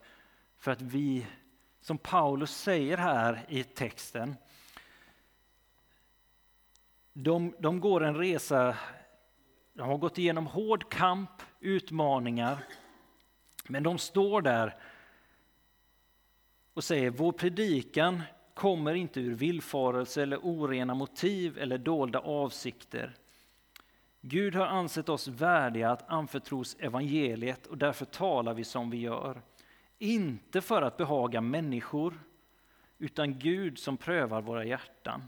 för 0.56 0.70
att 0.70 0.82
vi 0.82 1.26
som 1.86 1.98
Paulus 1.98 2.56
säger 2.56 2.96
här 2.96 3.44
i 3.48 3.62
texten. 3.62 4.36
De, 7.12 7.54
de 7.58 7.80
går 7.80 8.04
en 8.04 8.16
resa, 8.16 8.76
de 9.72 9.88
har 9.88 9.98
gått 9.98 10.18
igenom 10.18 10.46
hård 10.46 10.92
kamp, 10.92 11.30
utmaningar, 11.60 12.58
men 13.68 13.82
de 13.82 13.98
står 13.98 14.42
där 14.42 14.76
och 16.74 16.84
säger 16.84 17.10
vår 17.10 17.32
predikan 17.32 18.22
kommer 18.54 18.94
inte 18.94 19.20
ur 19.20 19.34
villfarelse 19.34 20.22
eller 20.22 20.38
orena 20.42 20.94
motiv 20.94 21.58
eller 21.58 21.78
dolda 21.78 22.18
avsikter. 22.18 23.16
Gud 24.20 24.54
har 24.54 24.66
ansett 24.66 25.08
oss 25.08 25.28
värdiga 25.28 25.90
att 25.90 26.10
anförtros 26.10 26.76
evangeliet 26.80 27.66
och 27.66 27.78
därför 27.78 28.04
talar 28.04 28.54
vi 28.54 28.64
som 28.64 28.90
vi 28.90 28.98
gör. 28.98 29.42
Inte 29.98 30.60
för 30.60 30.82
att 30.82 30.96
behaga 30.96 31.40
människor, 31.40 32.14
utan 32.98 33.38
Gud 33.38 33.78
som 33.78 33.96
prövar 33.96 34.42
våra 34.42 34.64
hjärtan. 34.64 35.24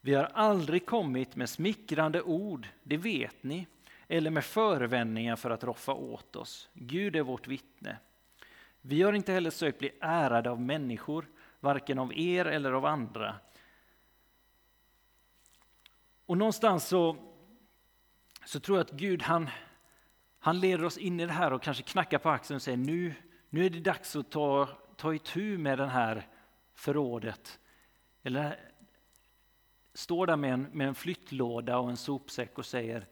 Vi 0.00 0.14
har 0.14 0.24
aldrig 0.24 0.86
kommit 0.86 1.36
med 1.36 1.48
smickrande 1.48 2.22
ord, 2.22 2.68
det 2.82 2.96
vet 2.96 3.42
ni, 3.42 3.66
eller 4.08 4.30
med 4.30 4.44
förevändningar 4.44 5.36
för 5.36 5.50
att 5.50 5.64
roffa 5.64 5.92
åt 5.92 6.36
oss. 6.36 6.68
Gud 6.74 7.16
är 7.16 7.22
vårt 7.22 7.46
vittne. 7.48 7.98
Vi 8.80 9.02
har 9.02 9.12
inte 9.12 9.32
heller 9.32 9.50
sökt 9.50 9.78
bli 9.78 9.90
ärade 10.00 10.50
av 10.50 10.60
människor, 10.60 11.26
varken 11.60 11.98
av 11.98 12.18
er 12.18 12.44
eller 12.44 12.72
av 12.72 12.86
andra. 12.86 13.34
Och 16.26 16.38
någonstans 16.38 16.88
så, 16.88 17.16
så 18.44 18.60
tror 18.60 18.78
jag 18.78 18.84
att 18.84 18.92
Gud 18.92 19.22
han, 19.22 19.50
han 20.38 20.60
leder 20.60 20.84
oss 20.84 20.98
in 20.98 21.20
i 21.20 21.26
det 21.26 21.32
här 21.32 21.52
och 21.52 21.62
kanske 21.62 21.82
knackar 21.82 22.18
på 22.18 22.30
axeln 22.30 22.56
och 22.56 22.62
säger 22.62 22.78
nu, 22.78 23.14
nu 23.52 23.66
är 23.66 23.70
det 23.70 23.80
dags 23.80 24.16
att 24.16 24.30
ta, 24.30 24.68
ta 24.96 25.14
itu 25.14 25.58
med 25.58 25.78
det 25.78 25.86
här 25.86 26.28
förrådet. 26.74 27.60
Eller 28.22 28.58
står 29.94 30.26
där 30.26 30.36
med 30.36 30.52
en, 30.52 30.62
med 30.62 30.88
en 30.88 30.94
flyttlåda 30.94 31.78
och 31.78 31.90
en 31.90 31.96
sopsäck 31.96 32.58
och 32.58 32.66
säger 32.66 33.06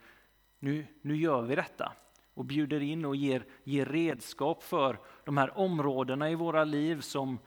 nu, 0.58 0.86
nu 1.02 1.16
gör 1.16 1.42
vi 1.42 1.54
detta. 1.54 1.92
Och 2.34 2.44
bjuder 2.44 2.80
in 2.80 3.04
och 3.04 3.16
ger, 3.16 3.44
ger 3.64 3.86
redskap 3.86 4.62
för 4.62 5.00
de 5.24 5.36
här 5.36 5.58
områdena 5.58 6.30
i 6.30 6.34
våra 6.34 6.64
liv 6.64 7.00
som, 7.00 7.38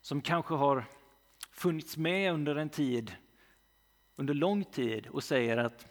som 0.00 0.20
kanske 0.20 0.54
har 0.54 0.84
funnits 1.50 1.96
med 1.96 2.32
under 2.32 2.56
en 2.56 2.70
tid, 2.70 3.12
under 4.16 4.34
lång 4.34 4.64
tid 4.64 5.06
och 5.06 5.24
säger 5.24 5.56
att 5.56 5.86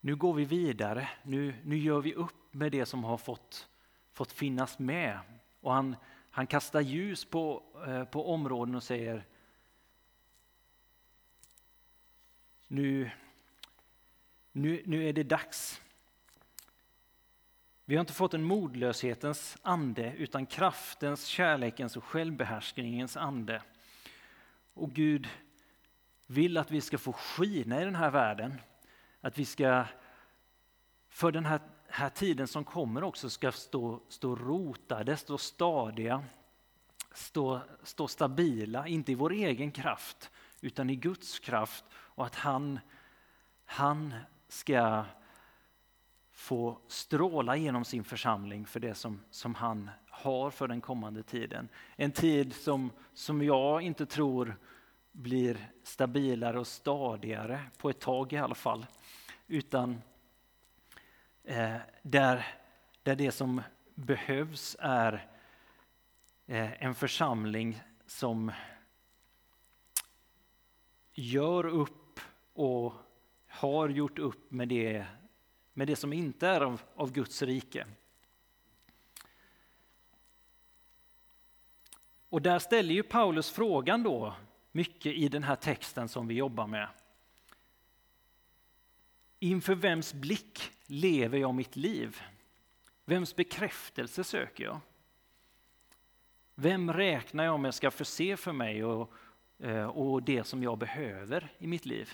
nu 0.00 0.16
går 0.16 0.34
vi 0.34 0.44
vidare, 0.44 1.08
nu, 1.22 1.54
nu 1.64 1.78
gör 1.78 2.00
vi 2.00 2.14
upp 2.14 2.54
med 2.54 2.72
det 2.72 2.86
som 2.86 3.04
har 3.04 3.16
fått 3.16 3.68
fått 4.12 4.32
finnas 4.32 4.78
med. 4.78 5.18
Och 5.60 5.72
han, 5.72 5.96
han 6.30 6.46
kastar 6.46 6.80
ljus 6.80 7.24
på, 7.24 7.62
eh, 7.86 8.04
på 8.04 8.32
områden 8.34 8.74
och 8.74 8.82
säger 8.82 9.24
nu, 12.68 13.10
nu, 14.52 14.82
nu 14.86 15.08
är 15.08 15.12
det 15.12 15.22
dags. 15.22 15.80
Vi 17.84 17.96
har 17.96 18.00
inte 18.00 18.12
fått 18.12 18.34
en 18.34 18.44
modlöshetens 18.44 19.56
ande 19.62 20.14
utan 20.16 20.46
kraftens, 20.46 21.26
kärlekens 21.26 21.96
och 21.96 22.04
självbehärskningens 22.04 23.16
ande. 23.16 23.62
Och 24.74 24.92
Gud 24.92 25.28
vill 26.26 26.56
att 26.56 26.70
vi 26.70 26.80
ska 26.80 26.98
få 26.98 27.12
skina 27.12 27.82
i 27.82 27.84
den 27.84 27.94
här 27.94 28.10
världen. 28.10 28.60
Att 29.20 29.38
vi 29.38 29.44
ska, 29.44 29.84
för 31.08 31.32
den 31.32 31.46
här, 31.46 31.60
här 31.94 32.08
tiden 32.08 32.48
som 32.48 32.64
kommer 32.64 33.04
också, 33.04 33.30
ska 33.30 33.52
stå, 33.52 34.00
stå 34.08 34.36
rotade, 34.36 35.16
stå 35.16 35.38
stadiga, 35.38 36.24
stå, 37.14 37.60
stå 37.82 38.08
stabila, 38.08 38.88
inte 38.88 39.12
i 39.12 39.14
vår 39.14 39.32
egen 39.32 39.72
kraft, 39.72 40.30
utan 40.60 40.90
i 40.90 40.96
Guds 40.96 41.38
kraft 41.38 41.84
och 41.94 42.26
att 42.26 42.34
han, 42.34 42.78
han 43.64 44.14
ska 44.48 45.04
få 46.32 46.78
stråla 46.88 47.56
genom 47.56 47.84
sin 47.84 48.04
församling 48.04 48.66
för 48.66 48.80
det 48.80 48.94
som, 48.94 49.20
som 49.30 49.54
han 49.54 49.90
har 50.08 50.50
för 50.50 50.68
den 50.68 50.80
kommande 50.80 51.22
tiden. 51.22 51.68
En 51.96 52.12
tid 52.12 52.54
som, 52.54 52.90
som 53.14 53.42
jag 53.42 53.82
inte 53.82 54.06
tror 54.06 54.56
blir 55.12 55.68
stabilare 55.82 56.58
och 56.58 56.66
stadigare, 56.66 57.60
på 57.78 57.90
ett 57.90 58.00
tag 58.00 58.32
i 58.32 58.36
alla 58.36 58.54
fall. 58.54 58.86
Utan 59.46 60.02
Eh, 61.44 61.76
där, 62.02 62.46
där 63.02 63.16
det 63.16 63.32
som 63.32 63.62
behövs 63.94 64.76
är 64.80 65.12
eh, 66.46 66.82
en 66.82 66.94
församling 66.94 67.82
som 68.06 68.52
gör 71.14 71.66
upp 71.66 72.20
och 72.52 72.94
har 73.48 73.88
gjort 73.88 74.18
upp 74.18 74.50
med 74.50 74.68
det, 74.68 75.06
med 75.72 75.86
det 75.86 75.96
som 75.96 76.12
inte 76.12 76.48
är 76.48 76.60
av, 76.60 76.82
av 76.94 77.12
Guds 77.12 77.42
rike. 77.42 77.86
Och 82.28 82.42
där 82.42 82.58
ställer 82.58 82.94
ju 82.94 83.02
Paulus 83.02 83.50
frågan 83.50 84.02
då, 84.02 84.34
mycket 84.72 85.14
i 85.14 85.28
den 85.28 85.42
här 85.42 85.56
texten 85.56 86.08
som 86.08 86.28
vi 86.28 86.34
jobbar 86.34 86.66
med. 86.66 86.88
Inför 89.42 89.74
vems 89.74 90.14
blick 90.14 90.72
lever 90.86 91.38
jag 91.38 91.54
mitt 91.54 91.76
liv? 91.76 92.20
Vems 93.04 93.36
bekräftelse 93.36 94.24
söker 94.24 94.64
jag? 94.64 94.80
Vem 96.54 96.92
räknar 96.92 97.44
jag 97.44 97.60
med 97.60 97.74
ska 97.74 97.90
förse 97.90 98.36
för 98.36 98.52
mig 98.52 98.84
och, 98.84 99.12
eh, 99.58 99.86
och 99.86 100.22
det 100.22 100.44
som 100.44 100.62
jag 100.62 100.78
behöver 100.78 101.52
i 101.58 101.66
mitt 101.66 101.86
liv? 101.86 102.10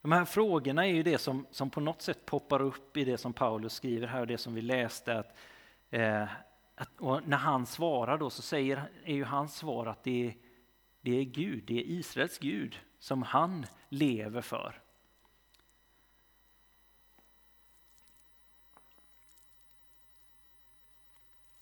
De 0.00 0.12
här 0.12 0.24
frågorna 0.24 0.86
är 0.86 0.92
ju 0.92 1.02
det 1.02 1.18
som, 1.18 1.46
som 1.50 1.70
på 1.70 1.80
något 1.80 2.02
sätt 2.02 2.26
poppar 2.26 2.62
upp 2.62 2.96
i 2.96 3.04
det 3.04 3.18
som 3.18 3.32
Paulus 3.32 3.72
skriver 3.72 4.06
här 4.06 4.20
och 4.20 4.26
det 4.26 4.38
som 4.38 4.54
vi 4.54 4.62
läste. 4.62 5.18
Att, 5.18 5.36
eh, 5.90 6.28
att 6.74 7.26
när 7.26 7.36
han 7.36 7.66
svarar 7.66 8.18
då 8.18 8.30
så 8.30 8.42
säger, 8.42 8.90
är 9.04 9.14
ju 9.14 9.24
hans 9.24 9.56
svar 9.56 9.86
att 9.86 10.04
det 10.04 10.26
är, 10.26 10.36
det 11.00 11.18
är 11.18 11.24
Gud, 11.24 11.64
det 11.66 11.74
är 11.74 11.84
Israels 11.84 12.38
Gud 12.38 12.78
som 13.00 13.22
han 13.22 13.66
lever 13.88 14.40
för. 14.40 14.80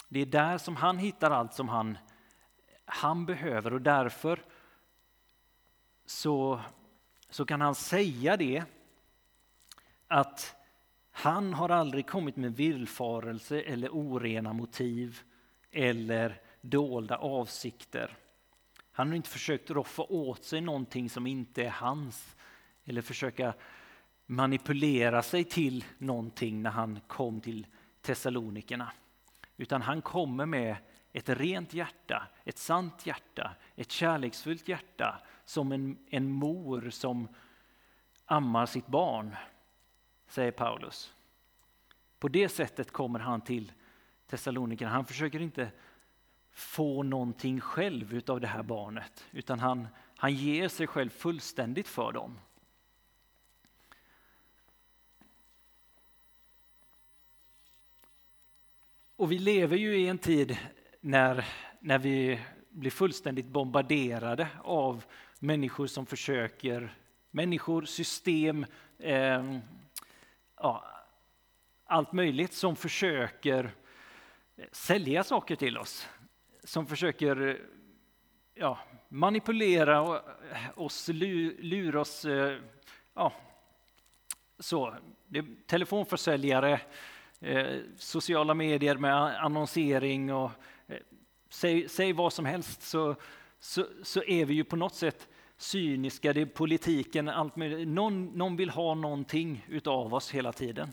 Det 0.08 0.20
är 0.20 0.26
där 0.26 0.58
som 0.58 0.76
han 0.76 0.98
hittar 0.98 1.30
allt 1.30 1.54
som 1.54 1.68
han, 1.68 1.98
han 2.84 3.26
behöver 3.26 3.72
och 3.72 3.82
därför 3.82 4.44
så, 6.06 6.60
så 7.30 7.44
kan 7.44 7.60
han 7.60 7.74
säga 7.74 8.36
det 8.36 8.64
att 10.06 10.56
han 11.10 11.54
har 11.54 11.68
aldrig 11.68 12.06
kommit 12.06 12.36
med 12.36 12.56
villfarelse 12.56 13.60
eller 13.60 13.88
orena 13.88 14.52
motiv 14.52 15.20
eller 15.70 16.40
dolda 16.60 17.16
avsikter. 17.16 18.16
Han 18.98 19.08
har 19.08 19.16
inte 19.16 19.30
försökt 19.30 19.70
roffa 19.70 20.02
åt 20.02 20.44
sig 20.44 20.60
någonting 20.60 21.10
som 21.10 21.26
inte 21.26 21.64
är 21.64 21.70
hans 21.70 22.36
eller 22.84 23.02
försöka 23.02 23.54
manipulera 24.26 25.22
sig 25.22 25.44
till 25.44 25.84
någonting 25.98 26.62
när 26.62 26.70
han 26.70 27.00
kom 27.06 27.40
till 27.40 27.66
Thessalonikerna. 28.00 28.92
Utan 29.56 29.82
han 29.82 30.02
kommer 30.02 30.46
med 30.46 30.76
ett 31.12 31.28
rent 31.28 31.74
hjärta, 31.74 32.28
ett 32.44 32.58
sant 32.58 33.06
hjärta, 33.06 33.56
ett 33.76 33.90
kärleksfullt 33.90 34.68
hjärta 34.68 35.22
som 35.44 35.72
en, 35.72 35.98
en 36.10 36.30
mor 36.30 36.90
som 36.90 37.28
ammar 38.24 38.66
sitt 38.66 38.86
barn, 38.86 39.36
säger 40.28 40.52
Paulus. 40.52 41.12
På 42.18 42.28
det 42.28 42.48
sättet 42.48 42.92
kommer 42.92 43.18
han 43.18 43.40
till 43.40 43.72
Thessalonikerna. 44.26 44.90
Han 44.90 45.04
försöker 45.04 45.40
inte 45.40 45.70
få 46.58 47.02
någonting 47.02 47.60
själv 47.60 48.14
utav 48.14 48.40
det 48.40 48.46
här 48.46 48.62
barnet, 48.62 49.24
utan 49.32 49.60
han, 49.60 49.88
han 50.16 50.34
ger 50.34 50.68
sig 50.68 50.86
själv 50.86 51.10
fullständigt 51.10 51.88
för 51.88 52.12
dem. 52.12 52.38
Och 59.16 59.32
vi 59.32 59.38
lever 59.38 59.76
ju 59.76 59.96
i 59.96 60.08
en 60.08 60.18
tid 60.18 60.58
när, 61.00 61.44
när 61.80 61.98
vi 61.98 62.40
blir 62.68 62.90
fullständigt 62.90 63.46
bombarderade 63.46 64.48
av 64.64 65.04
människor 65.38 65.86
som 65.86 66.06
försöker, 66.06 66.94
människor, 67.30 67.82
system, 67.82 68.66
eh, 68.98 69.58
ja, 70.56 70.84
allt 71.84 72.12
möjligt 72.12 72.52
som 72.52 72.76
försöker 72.76 73.70
sälja 74.72 75.24
saker 75.24 75.56
till 75.56 75.78
oss. 75.78 76.08
Som 76.68 76.86
försöker 76.86 77.60
ja, 78.54 78.78
manipulera 79.08 80.20
oss, 80.74 81.08
lura 81.58 82.00
oss. 82.00 82.24
Eh, 82.24 82.58
ja, 83.14 83.32
så. 84.58 84.94
Det 85.26 85.38
är 85.38 85.44
telefonförsäljare, 85.66 86.80
eh, 87.40 87.76
sociala 87.96 88.54
medier 88.54 88.96
med 88.96 89.44
annonsering 89.44 90.32
och 90.32 90.50
eh, 90.86 90.96
säg, 91.48 91.88
säg 91.88 92.12
vad 92.12 92.32
som 92.32 92.44
helst 92.44 92.82
så, 92.82 93.14
så, 93.58 93.86
så 94.02 94.22
är 94.22 94.44
vi 94.44 94.54
ju 94.54 94.64
på 94.64 94.76
något 94.76 94.94
sätt 94.94 95.28
cyniska, 95.56 96.32
det 96.32 96.40
är 96.40 96.46
politiken, 96.46 97.28
allt 97.28 97.56
möjligt. 97.56 97.88
Någon, 97.88 98.26
någon 98.26 98.56
vill 98.56 98.70
ha 98.70 98.94
någonting 98.94 99.66
utav 99.68 100.14
oss 100.14 100.30
hela 100.30 100.52
tiden. 100.52 100.88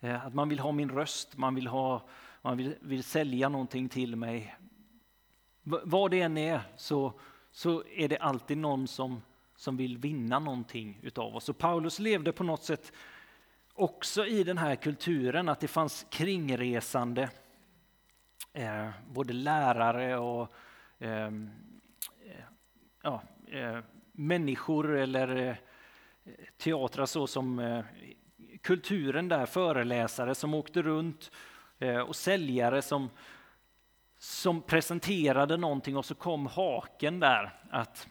Att 0.00 0.34
man 0.34 0.48
vill 0.48 0.58
ha 0.58 0.72
min 0.72 0.90
röst, 0.90 1.36
man 1.36 1.54
vill, 1.54 1.66
ha, 1.66 2.08
man 2.42 2.56
vill, 2.56 2.74
vill 2.80 3.04
sälja 3.04 3.48
någonting 3.48 3.88
till 3.88 4.16
mig. 4.16 4.54
Vad 5.64 6.10
det 6.10 6.20
än 6.20 6.38
är 6.38 6.60
så, 6.76 7.12
så 7.50 7.82
är 7.96 8.08
det 8.08 8.16
alltid 8.16 8.58
någon 8.58 8.88
som, 8.88 9.22
som 9.56 9.76
vill 9.76 9.98
vinna 9.98 10.38
någonting 10.38 10.98
utav 11.02 11.36
oss. 11.36 11.48
Och 11.48 11.58
Paulus 11.58 11.98
levde 11.98 12.32
på 12.32 12.44
något 12.44 12.62
sätt 12.62 12.92
också 13.74 14.26
i 14.26 14.44
den 14.44 14.58
här 14.58 14.76
kulturen 14.76 15.48
att 15.48 15.60
det 15.60 15.68
fanns 15.68 16.06
kringresande 16.10 17.30
eh, 18.52 18.88
både 19.08 19.32
lärare 19.32 20.18
och 20.18 20.54
eh, 20.98 21.30
ja, 23.02 23.22
eh, 23.46 23.78
människor 24.12 24.96
eller 24.96 25.36
eh, 25.36 25.56
teatrar 26.56 27.06
så 27.06 27.26
som 27.26 27.58
eh, 27.58 27.84
kulturen 28.62 29.28
där, 29.28 29.46
föreläsare 29.46 30.34
som 30.34 30.54
åkte 30.54 30.82
runt 30.82 31.30
eh, 31.78 31.98
och 31.98 32.16
säljare 32.16 32.82
som, 32.82 33.10
som 34.44 34.62
presenterade 34.62 35.56
någonting 35.56 35.96
och 35.96 36.04
så 36.04 36.14
kom 36.14 36.46
haken 36.46 37.20
där 37.20 37.50
att 37.70 38.08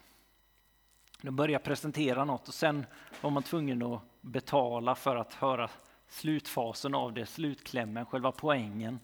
de 1.22 1.36
började 1.36 1.64
presentera 1.64 2.26
något 2.26 2.48
och 2.48 2.54
sen 2.54 2.86
var 3.22 3.30
man 3.30 3.44
tvungen 3.44 3.82
att 3.84 4.02
betala 4.22 4.96
för 4.96 5.16
att 5.16 5.34
höra 5.34 5.70
slutfasen 6.08 6.96
av 6.96 7.14
det, 7.14 7.26
slutklämmen, 7.26 8.06
själva 8.06 8.32
poängen. 8.32 9.00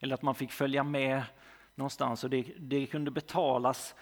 Eller 0.00 0.14
att 0.14 0.22
man 0.22 0.34
fick 0.34 0.52
följa 0.52 0.84
med 0.84 1.22
någonstans 1.74 2.24
och 2.24 2.30
det, 2.30 2.46
det 2.58 2.86
kunde 2.86 3.10
betalas 3.10 3.94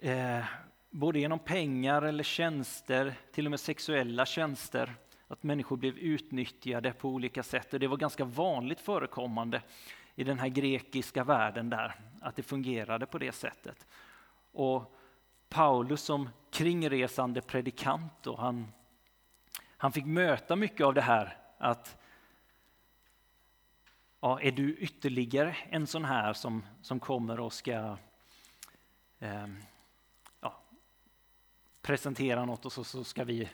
eh, 0.00 0.44
både 0.90 1.18
genom 1.18 1.38
pengar 1.38 2.02
eller 2.02 2.24
tjänster, 2.24 3.14
till 3.32 3.46
och 3.46 3.50
med 3.50 3.60
sexuella 3.60 4.26
tjänster. 4.26 4.94
Att 5.28 5.42
människor 5.42 5.76
blev 5.76 5.98
utnyttjade 5.98 6.92
på 6.92 7.08
olika 7.08 7.42
sätt 7.42 7.74
och 7.74 7.80
det 7.80 7.86
var 7.86 7.96
ganska 7.96 8.24
vanligt 8.24 8.80
förekommande 8.80 9.62
i 10.14 10.24
den 10.24 10.38
här 10.38 10.48
grekiska 10.48 11.24
världen 11.24 11.70
där, 11.70 11.94
att 12.20 12.36
det 12.36 12.42
fungerade 12.42 13.06
på 13.06 13.18
det 13.18 13.32
sättet. 13.32 13.86
Och 14.52 14.96
Paulus 15.48 16.02
som 16.02 16.28
kringresande 16.50 17.40
predikant, 17.40 18.26
och 18.26 18.38
han, 18.38 18.72
han 19.76 19.92
fick 19.92 20.06
möta 20.06 20.56
mycket 20.56 20.86
av 20.86 20.94
det 20.94 21.00
här 21.00 21.36
att 21.58 21.96
ja, 24.20 24.40
är 24.40 24.52
du 24.52 24.76
ytterligare 24.76 25.56
en 25.70 25.86
sån 25.86 26.04
här 26.04 26.32
som, 26.32 26.64
som 26.82 27.00
kommer 27.00 27.40
och 27.40 27.52
ska 27.52 27.96
eh, 29.18 29.46
ja, 30.40 30.62
presentera 31.82 32.44
något 32.44 32.66
och 32.66 32.72
så, 32.72 32.84
så 32.84 33.04
ska 33.04 33.24
vi 33.24 33.48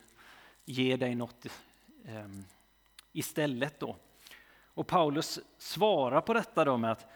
ge 0.64 0.96
dig 0.96 1.14
något. 1.14 1.46
Eh, 2.04 2.28
istället. 3.12 3.80
Då. 3.80 3.96
Och 4.78 4.86
Paulus 4.86 5.38
svarar 5.56 6.20
på 6.20 6.34
detta 6.34 6.64
då 6.64 6.76
med 6.76 6.90
att 6.92 7.06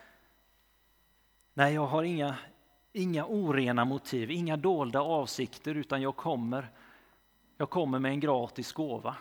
nej, 1.54 1.74
jag 1.74 1.86
har 1.86 2.02
inga, 2.02 2.36
inga 2.92 3.26
orena 3.26 3.84
motiv, 3.84 4.30
inga 4.30 4.56
dolda 4.56 5.00
avsikter, 5.00 5.74
utan 5.74 6.02
jag 6.02 6.16
kommer, 6.16 6.70
jag 7.56 7.70
kommer 7.70 7.98
med 7.98 8.12
en 8.12 8.20
gratis 8.20 8.72
gåva. 8.72 9.16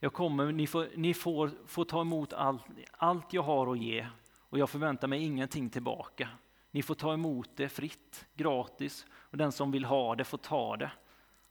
Jag 0.00 0.12
kommer, 0.12 0.52
ni 0.52 0.66
får, 0.66 0.88
ni 0.94 1.14
får, 1.14 1.50
får 1.66 1.84
ta 1.84 2.00
emot 2.00 2.32
allt, 2.32 2.64
allt 2.90 3.32
jag 3.32 3.42
har 3.42 3.72
att 3.72 3.78
ge 3.78 4.06
och 4.38 4.58
jag 4.58 4.70
förväntar 4.70 5.08
mig 5.08 5.22
ingenting 5.22 5.70
tillbaka. 5.70 6.28
Ni 6.70 6.82
får 6.82 6.94
ta 6.94 7.12
emot 7.12 7.50
det 7.56 7.68
fritt, 7.68 8.26
gratis 8.34 9.06
och 9.12 9.36
den 9.36 9.52
som 9.52 9.70
vill 9.70 9.84
ha 9.84 10.14
det 10.14 10.24
får 10.24 10.38
ta 10.38 10.76
det. 10.76 10.90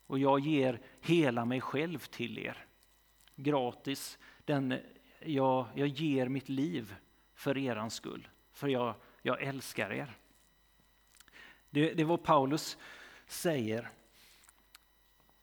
Och 0.07 0.19
jag 0.19 0.39
ger 0.39 0.81
hela 1.01 1.45
mig 1.45 1.61
själv 1.61 1.99
till 1.99 2.39
er. 2.39 2.65
Gratis. 3.35 4.17
Den, 4.45 4.79
jag, 5.25 5.67
jag 5.75 5.87
ger 5.87 6.27
mitt 6.27 6.49
liv 6.49 6.95
för 7.33 7.57
eran 7.57 7.91
skull, 7.91 8.27
för 8.51 8.67
jag, 8.67 8.95
jag 9.21 9.41
älskar 9.41 9.91
er. 9.91 10.17
Det, 11.69 11.93
det 11.93 12.01
är 12.01 12.05
vad 12.05 12.23
Paulus 12.23 12.77
säger. 13.27 13.89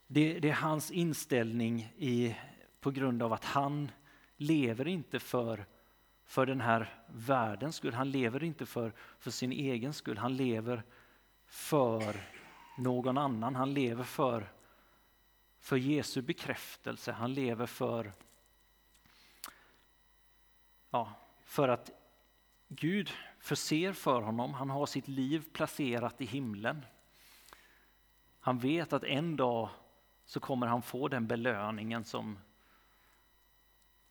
Det, 0.06 0.38
det, 0.40 0.48
är 0.48 0.52
hans 0.52 0.90
inställning 0.90 1.92
i, 1.96 2.36
på 2.80 2.90
grund 2.90 3.22
av 3.22 3.32
att 3.32 3.44
han 3.44 3.90
lever 4.36 4.88
inte 4.88 5.20
för, 5.20 5.66
för 6.24 6.46
den 6.46 6.60
här 6.60 6.94
världens 7.06 7.76
skull. 7.76 7.94
Han 7.94 8.10
lever 8.10 8.44
inte 8.44 8.66
för, 8.66 8.92
för 9.18 9.30
sin 9.30 9.52
egen 9.52 9.92
skull. 9.92 10.18
Han 10.18 10.36
lever 10.36 10.82
för 11.46 12.16
någon 12.78 13.18
annan. 13.18 13.54
Han 13.54 13.74
lever 13.74 14.04
för, 14.04 14.52
för 15.60 15.76
Jesu 15.76 16.22
bekräftelse. 16.22 17.12
Han 17.12 17.34
lever 17.34 17.66
för, 17.66 18.12
ja, 20.92 21.12
för 21.44 21.68
att 21.68 21.90
Gud 22.68 23.10
förser 23.38 23.92
för 23.92 24.20
honom. 24.20 24.54
Han 24.54 24.70
har 24.70 24.86
sitt 24.86 25.08
liv 25.08 25.44
placerat 25.52 26.20
i 26.20 26.24
himlen. 26.24 26.84
Han 28.40 28.58
vet 28.58 28.92
att 28.92 29.04
en 29.04 29.36
dag 29.36 29.68
så 30.24 30.40
kommer 30.40 30.66
han 30.66 30.82
få 30.82 31.08
den 31.08 31.26
belöningen 31.26 32.04
som, 32.04 32.38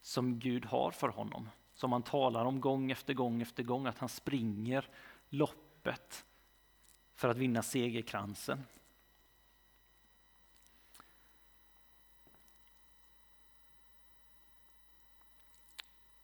som 0.02 0.40
Gud 0.40 0.66
har 0.66 0.92
för 0.92 1.08
honom. 1.08 1.50
Som 1.74 1.92
han 1.92 2.04
talar 2.04 2.46
om 2.46 2.62
gång 2.62 2.92
efter 2.92 3.14
gång 3.14 3.42
efter 3.42 3.64
gång, 3.64 3.88
att 3.88 3.98
han 3.98 4.10
springer 4.10 4.90
loppet 5.30 6.26
för 7.16 7.30
att 7.30 7.38
vinna 7.38 7.64
segerkransen. 7.64 8.64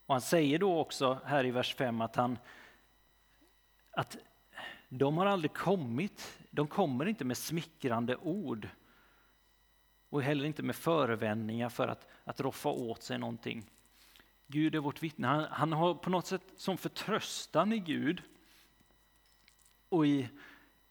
Och 0.08 0.14
han 0.14 0.22
säger 0.22 0.60
då 0.60 0.80
också 0.80 1.20
här 1.26 1.46
i 1.46 1.52
vers 1.52 1.76
5 1.76 2.02
att, 2.02 2.16
han, 2.16 2.38
att 3.92 4.18
de 4.90 5.18
har 5.18 5.26
aldrig 5.26 5.54
kommit, 5.54 6.40
de 6.52 6.68
kommer 6.68 7.06
inte 7.06 7.26
med 7.26 7.38
smickrande 7.38 8.16
ord 8.16 8.68
och 10.10 10.24
heller 10.24 10.46
inte 10.46 10.64
med 10.64 10.76
förevändningar 10.76 11.70
för 11.70 11.88
att, 11.88 12.08
att 12.24 12.40
roffa 12.40 12.70
åt 12.70 13.04
sig 13.04 13.18
någonting. 13.18 13.66
Gud 14.48 14.76
är 14.76 14.80
vårt 14.80 15.04
vittne. 15.04 15.28
Han, 15.28 15.44
han 15.52 15.74
har 15.74 15.94
på 15.94 16.10
något 16.10 16.28
sätt 16.28 16.44
som 16.58 16.78
förtröstan 16.78 17.74
i 17.74 17.80
Gud 17.80 18.22
och 19.90 20.08
i, 20.08 20.30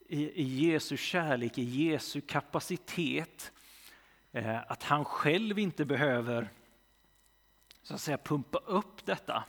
i, 0.07 0.42
i 0.42 0.42
Jesu 0.42 0.96
kärlek, 0.96 1.59
i 1.59 1.62
Jesu 1.62 2.20
kapacitet, 2.20 3.52
eh, 4.33 4.72
att 4.72 4.83
han 4.83 5.05
själv 5.05 5.59
inte 5.59 5.85
behöver 5.85 6.48
så 7.87 7.94
att 7.94 8.01
säga 8.01 8.18
pumpa 8.18 8.59
upp 8.59 9.07
detta. 9.07 9.44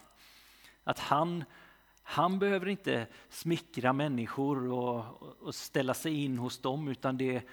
Att 0.84 1.00
han, 1.00 1.44
han 2.04 2.40
behöver 2.40 2.68
inte 2.68 3.08
smickra 3.30 3.94
människor 3.94 4.72
och, 4.72 5.24
och 5.42 5.56
ställa 5.56 5.94
sig 5.94 6.24
in 6.24 6.38
hos 6.38 6.62
dem, 6.62 6.88
utan 6.88 7.18
det, 7.18 7.44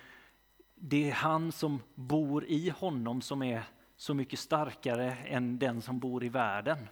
det 0.75 1.11
är 1.11 1.14
han 1.14 1.53
som 1.53 1.81
bor 1.94 2.44
i 2.44 2.70
honom 2.70 3.20
som 3.20 3.42
är 3.42 3.64
så 3.97 4.14
mycket 4.14 4.38
starkare 4.38 5.16
än 5.16 5.59
den 5.59 5.83
som 5.83 5.99
bor 5.99 6.25
i 6.25 6.29
världen. 6.29 6.88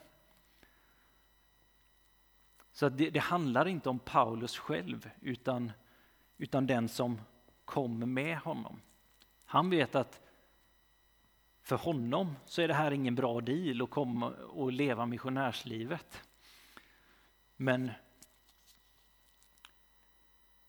Så 2.72 2.88
det, 2.88 3.10
det, 3.10 3.20
handlar 3.20 3.68
inte 3.68 3.88
om 3.88 3.98
Paulus 3.98 4.58
själv, 4.58 5.10
utan, 5.20 5.72
utan 6.38 6.66
den 6.66 6.88
som 6.88 7.20
kommer 7.64 8.06
med 8.06 8.38
honom. 8.38 8.80
Han 9.44 9.70
vet 9.70 9.94
att 9.94 10.20
för 11.62 11.76
honom 11.76 12.36
så 12.44 12.62
är 12.62 12.68
det 12.68 12.74
här 12.74 12.90
ingen 12.90 13.14
bra 13.14 13.40
deal 13.40 13.82
att 13.82 13.90
komma 13.90 14.30
och 14.30 14.72
leva 14.72 15.06
missionärslivet. 15.06 16.22
Men, 17.56 17.90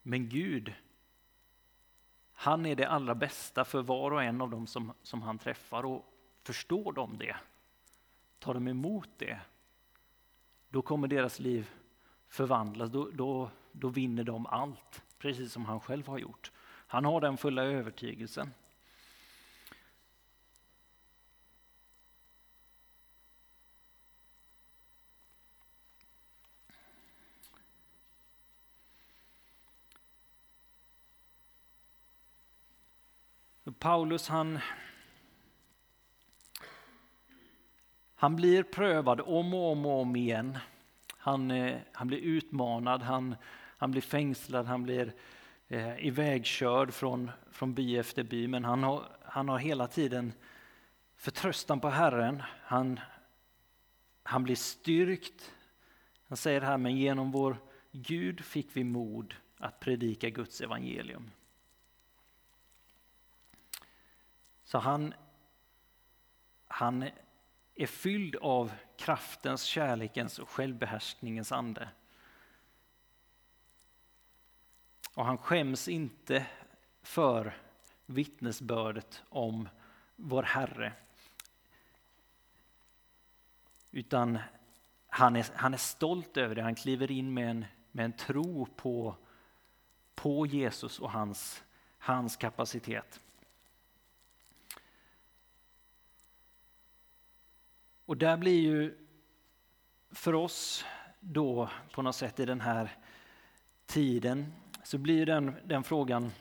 men 0.01 0.29
Gud, 0.29 0.73
han 2.33 2.65
är 2.65 2.75
det 2.75 2.85
allra 2.85 3.15
bästa 3.15 3.65
för 3.65 3.81
var 3.81 4.11
och 4.11 4.23
en 4.23 4.41
av 4.41 4.49
dem 4.49 4.67
som, 4.67 4.93
som 5.03 5.21
han 5.21 5.37
träffar. 5.37 5.85
Och 5.85 6.05
förstår 6.43 6.93
de 6.93 7.17
det, 7.17 7.35
tar 8.39 8.53
de 8.53 8.67
emot 8.67 9.09
det, 9.17 9.39
då 10.69 10.81
kommer 10.81 11.07
deras 11.07 11.39
liv 11.39 11.71
förvandlas. 12.27 12.89
Då, 12.89 13.09
då, 13.13 13.49
då 13.71 13.89
vinner 13.89 14.23
de 14.23 14.45
allt, 14.45 15.03
precis 15.17 15.51
som 15.51 15.65
han 15.65 15.79
själv 15.79 16.07
har 16.07 16.17
gjort. 16.17 16.51
Han 16.87 17.05
har 17.05 17.21
den 17.21 17.37
fulla 17.37 17.63
övertygelsen. 17.63 18.53
Paulus 33.83 34.27
han, 34.27 34.59
han 38.15 38.35
blir 38.35 38.63
prövad 38.63 39.21
om 39.21 39.53
och 39.53 39.71
om 39.71 39.85
och 39.85 40.01
om 40.01 40.15
igen. 40.15 40.57
Han, 41.17 41.51
eh, 41.51 41.77
han 41.91 42.07
blir 42.07 42.17
utmanad, 42.17 43.01
han, 43.01 43.35
han 43.77 43.91
blir 43.91 44.01
fängslad, 44.01 44.65
han 44.65 44.83
blir 44.83 45.13
eh, 45.67 46.05
ivägkörd 46.05 46.93
från, 46.93 47.31
från 47.51 47.73
by 47.73 47.97
efter 47.97 48.23
by. 48.23 48.47
Men 48.47 48.65
han 48.65 48.83
har, 48.83 49.03
han 49.25 49.49
har 49.49 49.57
hela 49.57 49.87
tiden 49.87 50.33
förtröstan 51.15 51.79
på 51.79 51.89
Herren. 51.89 52.43
Han, 52.61 52.99
han 54.23 54.43
blir 54.43 54.55
styrkt. 54.55 55.51
Han 56.27 56.37
säger 56.37 56.61
här, 56.61 56.77
men 56.77 56.97
genom 56.97 57.31
vår 57.31 57.57
Gud 57.91 58.45
fick 58.45 58.67
vi 58.73 58.83
mod 58.83 59.35
att 59.57 59.79
predika 59.79 60.29
Guds 60.29 60.61
evangelium. 60.61 61.31
Så 64.73 64.79
han, 64.79 65.13
han 66.67 67.09
är 67.75 67.87
fylld 67.87 68.35
av 68.35 68.71
kraftens, 68.97 69.63
kärlekens 69.63 70.39
och 70.39 70.49
självbehärskningens 70.49 71.51
ande. 71.51 71.89
Och 75.15 75.25
han 75.25 75.37
skäms 75.37 75.87
inte 75.87 76.45
för 77.01 77.57
vittnesbördet 78.05 79.23
om 79.29 79.69
vår 80.15 80.43
Herre. 80.43 80.93
Utan 83.91 84.39
han 85.07 85.35
är, 85.35 85.45
han 85.55 85.73
är 85.73 85.77
stolt 85.77 86.37
över 86.37 86.55
det, 86.55 86.61
han 86.61 86.75
kliver 86.75 87.11
in 87.11 87.33
med 87.33 87.49
en, 87.49 87.65
med 87.91 88.05
en 88.05 88.17
tro 88.17 88.65
på, 88.65 89.15
på 90.15 90.45
Jesus 90.45 90.99
och 90.99 91.11
hans, 91.11 91.63
hans 91.97 92.37
kapacitet. 92.37 93.19
Och 98.05 98.17
där 98.17 98.37
blir 98.37 98.61
ju 98.61 98.97
för 100.11 100.35
oss 100.35 100.85
då 101.19 101.69
på 101.91 102.01
något 102.01 102.15
sätt 102.15 102.39
i 102.39 102.45
den 102.45 102.61
här 102.61 102.89
tiden 103.85 104.53
så 104.83 104.97
blir 104.97 105.25
den, 105.25 105.55
den 105.65 105.83
frågan 105.83 106.31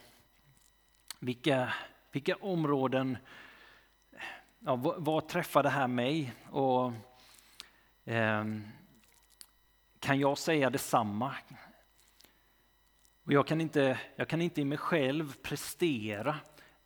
vilka, 1.18 1.74
vilka 2.12 2.36
områden, 2.36 3.18
ja, 4.58 4.76
vad, 4.76 5.04
vad 5.04 5.28
träffar 5.28 5.62
det 5.62 5.68
här 5.68 5.88
mig? 5.88 6.32
Och, 6.50 6.92
eh, 8.04 8.44
kan 9.98 10.18
jag 10.18 10.38
säga 10.38 10.70
detsamma? 10.70 11.34
Och 13.24 13.32
jag, 13.32 13.46
kan 13.46 13.60
inte, 13.60 14.00
jag 14.16 14.28
kan 14.28 14.42
inte 14.42 14.60
i 14.60 14.64
mig 14.64 14.78
själv 14.78 15.36
prestera 15.42 16.36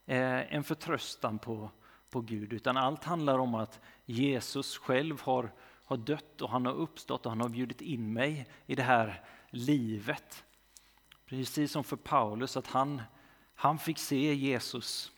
eh, 0.06 0.54
en 0.54 0.64
förtröstan 0.64 1.38
på, 1.38 1.70
på 2.16 2.20
Gud, 2.20 2.52
utan 2.52 2.76
allt 2.76 3.04
handlar 3.04 3.38
om 3.38 3.54
att 3.54 3.80
Jesus 4.04 4.78
själv 4.78 5.20
har, 5.20 5.52
har 5.84 5.96
dött 5.96 6.42
och 6.42 6.50
han 6.50 6.66
har 6.66 6.72
uppstått 6.72 7.26
och 7.26 7.32
han 7.32 7.40
har 7.40 7.48
bjudit 7.48 7.80
in 7.80 8.12
mig 8.12 8.46
i 8.66 8.74
det 8.74 8.82
här 8.82 9.24
livet. 9.50 10.44
Precis 11.26 11.72
som 11.72 11.84
för 11.84 11.96
Paulus, 11.96 12.56
att 12.56 12.66
han, 12.66 13.02
han 13.54 13.78
fick 13.78 13.98
se 13.98 14.34
Jesus 14.34 15.12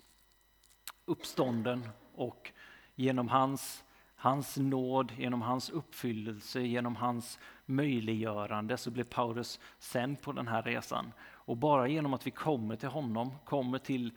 uppstånden 1.05 1.89
och 2.15 2.53
genom 2.95 3.29
hans 3.29 3.85
hans 4.21 4.57
nåd, 4.57 5.13
genom 5.19 5.43
hans 5.43 5.71
uppfyllelse, 5.71 6.61
genom 6.61 6.97
hans 6.97 7.39
möjliggörande 7.67 8.77
så 8.77 8.91
blev 8.91 9.05
Paulus 9.05 9.61
sänd 9.79 10.21
på 10.23 10.33
den 10.33 10.49
här 10.49 10.63
resan. 10.63 11.13
Och 11.21 11.57
bara 11.57 11.89
genom 11.89 12.15
att 12.15 12.27
vi 12.27 12.31
kommer 12.31 12.77
till 12.77 12.89
honom, 12.89 13.31
kommer 13.45 13.79
till, 13.79 14.11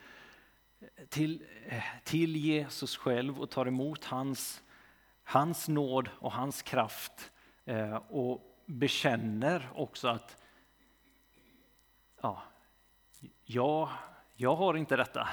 till, 1.09 1.45
eh, 1.67 1.83
till 2.03 2.35
Jesus 2.35 2.97
själv 2.97 3.39
och 3.41 3.49
tar 3.49 3.65
emot 3.65 4.05
hans, 4.05 4.63
hans 5.23 5.67
nåd 5.67 6.09
och 6.19 6.31
hans 6.31 6.61
kraft 6.61 7.31
eh, 7.65 7.95
och 7.95 8.57
bekänner 8.65 9.69
också 9.75 10.07
att 10.07 10.43
ja, 12.21 12.43
jag, 13.43 13.89
jag 14.35 14.55
har 14.55 14.77
inte 14.77 14.95
detta. 14.95 15.29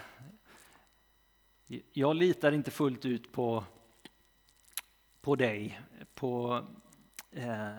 Jag 1.92 2.16
litar 2.16 2.52
inte 2.52 2.70
fullt 2.70 3.04
ut 3.04 3.32
på, 3.32 3.64
på 5.20 5.36
dig, 5.36 5.80
på, 6.14 6.62
eh, 7.30 7.76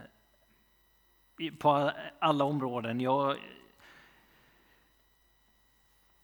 på 1.59 1.91
alla 2.19 2.43
områden. 2.45 3.01
Jag, 3.01 3.37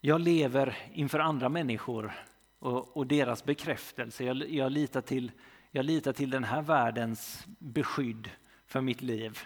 jag 0.05 0.21
lever 0.21 0.77
inför 0.93 1.19
andra 1.19 1.49
människor 1.49 2.13
och, 2.59 2.97
och 2.97 3.07
deras 3.07 3.43
bekräftelse. 3.43 4.23
Jag, 4.23 4.49
jag, 4.49 4.71
litar 4.71 5.01
till, 5.01 5.31
jag 5.71 5.85
litar 5.85 6.13
till 6.13 6.29
den 6.29 6.43
här 6.43 6.61
världens 6.61 7.45
beskydd 7.47 8.29
för 8.65 8.81
mitt 8.81 9.01
liv 9.01 9.39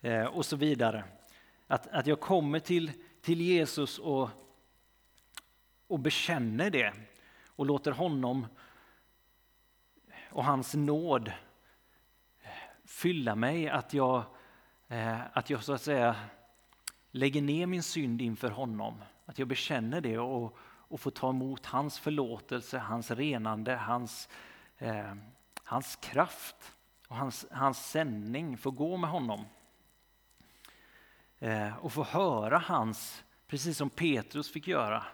eh, 0.00 0.24
och 0.24 0.46
så 0.46 0.56
vidare. 0.56 1.04
Att, 1.66 1.86
att 1.86 2.06
jag 2.06 2.20
kommer 2.20 2.58
till, 2.58 2.92
till 3.20 3.40
Jesus 3.40 3.98
och, 3.98 4.28
och 5.86 5.98
bekänner 5.98 6.70
det 6.70 6.92
och 7.46 7.66
låter 7.66 7.92
honom 7.92 8.46
och 10.30 10.44
hans 10.44 10.74
nåd 10.74 11.32
fylla 12.84 13.34
mig. 13.34 13.68
Att 13.68 13.94
jag, 13.94 14.24
eh, 14.88 15.20
att 15.32 15.50
jag 15.50 15.64
så 15.64 15.72
att 15.72 15.82
säga 15.82 16.16
lägger 17.10 17.42
ner 17.42 17.66
min 17.66 17.82
synd 17.82 18.22
inför 18.22 18.50
honom. 18.50 18.94
Att 19.32 19.38
jag 19.38 19.48
bekänner 19.48 20.00
det 20.00 20.18
och, 20.18 20.56
och 20.62 21.00
får 21.00 21.10
ta 21.10 21.30
emot 21.30 21.66
hans 21.66 21.98
förlåtelse, 21.98 22.78
hans 22.78 23.10
renande, 23.10 23.74
hans, 23.76 24.28
eh, 24.78 25.14
hans 25.64 25.96
kraft 25.96 26.72
och 27.08 27.16
hans, 27.16 27.46
hans 27.50 27.90
sändning. 27.90 28.58
Få 28.58 28.70
gå 28.70 28.96
med 28.96 29.10
honom. 29.10 29.44
Eh, 31.38 31.76
och 31.76 31.92
få 31.92 32.04
höra 32.04 32.58
hans, 32.58 33.24
precis 33.46 33.76
som 33.76 33.90
Petrus 33.90 34.52
fick 34.52 34.68
göra, 34.68 35.04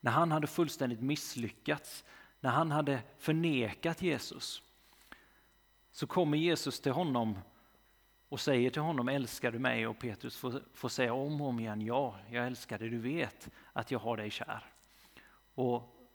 när 0.00 0.10
han 0.10 0.32
hade 0.32 0.46
fullständigt 0.46 1.00
misslyckats, 1.00 2.04
när 2.40 2.50
han 2.50 2.70
hade 2.70 3.02
förnekat 3.18 4.02
Jesus, 4.02 4.62
så 5.92 6.06
kommer 6.06 6.38
Jesus 6.38 6.80
till 6.80 6.92
honom 6.92 7.38
och 8.30 8.40
säger 8.40 8.70
till 8.70 8.82
honom, 8.82 9.08
älskar 9.08 9.52
du 9.52 9.58
mig? 9.58 9.86
Och 9.86 9.98
Petrus 9.98 10.36
får, 10.36 10.62
får 10.74 10.88
säga 10.88 11.14
om 11.14 11.40
och 11.40 11.46
om 11.46 11.60
igen, 11.60 11.80
ja, 11.80 12.18
jag 12.30 12.46
älskar 12.46 12.78
dig, 12.78 12.88
du 12.88 12.98
vet 12.98 13.50
att 13.72 13.90
jag 13.90 13.98
har 13.98 14.16
dig 14.16 14.30
kär. 14.30 14.64
Och, 15.54 16.10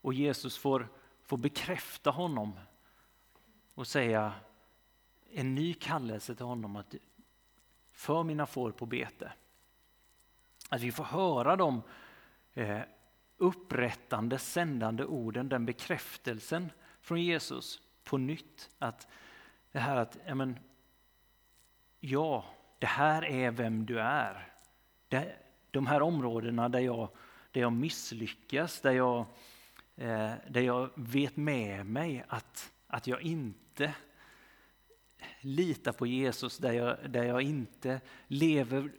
och 0.00 0.14
Jesus 0.14 0.58
får, 0.58 0.88
får 1.22 1.36
bekräfta 1.36 2.10
honom 2.10 2.52
och 3.74 3.86
säga 3.86 4.32
en 5.32 5.54
ny 5.54 5.74
kallelse 5.74 6.34
till 6.34 6.46
honom 6.46 6.76
att 6.76 6.94
för 7.92 8.22
mina 8.22 8.46
får 8.46 8.70
på 8.70 8.86
bete. 8.86 9.32
Att 10.68 10.80
vi 10.80 10.92
får 10.92 11.04
höra 11.04 11.56
de 11.56 11.82
eh, 12.54 12.80
upprättande, 13.36 14.38
sändande 14.38 15.04
orden, 15.04 15.48
den 15.48 15.66
bekräftelsen 15.66 16.70
från 17.00 17.22
Jesus 17.22 17.80
på 18.04 18.18
nytt. 18.18 18.70
Att 18.78 19.08
det 19.72 19.78
här 19.78 19.96
att, 19.96 20.18
ja, 20.26 20.34
men, 20.34 20.58
ja 22.00 22.44
det 22.78 22.86
här 22.86 23.24
är 23.24 23.50
vem 23.50 23.86
du 23.86 24.00
är. 24.00 24.52
Det, 25.08 25.36
de 25.70 25.86
här 25.86 26.02
områdena 26.02 26.68
där 26.68 26.80
jag, 26.80 27.08
där 27.52 27.60
jag 27.60 27.72
misslyckas, 27.72 28.80
där 28.80 28.92
jag, 28.92 29.18
eh, 29.96 30.32
där 30.50 30.60
jag 30.60 30.90
vet 30.94 31.36
med 31.36 31.86
mig 31.86 32.24
att, 32.28 32.72
att 32.86 33.06
jag 33.06 33.22
inte 33.22 33.94
litar 35.40 35.92
på 35.92 36.06
Jesus, 36.06 36.58
där 36.58 36.72
jag, 36.72 37.10
där 37.10 37.24
jag 37.24 37.42
inte 37.42 38.00
lever 38.26 38.92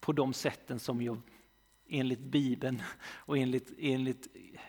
på 0.00 0.12
de 0.12 0.32
sätten 0.32 0.78
som 0.78 1.02
jag 1.02 1.20
enligt 1.88 2.20
Bibeln 2.20 2.82
och 3.02 3.38
enligt, 3.38 3.72
enligt 3.78 4.28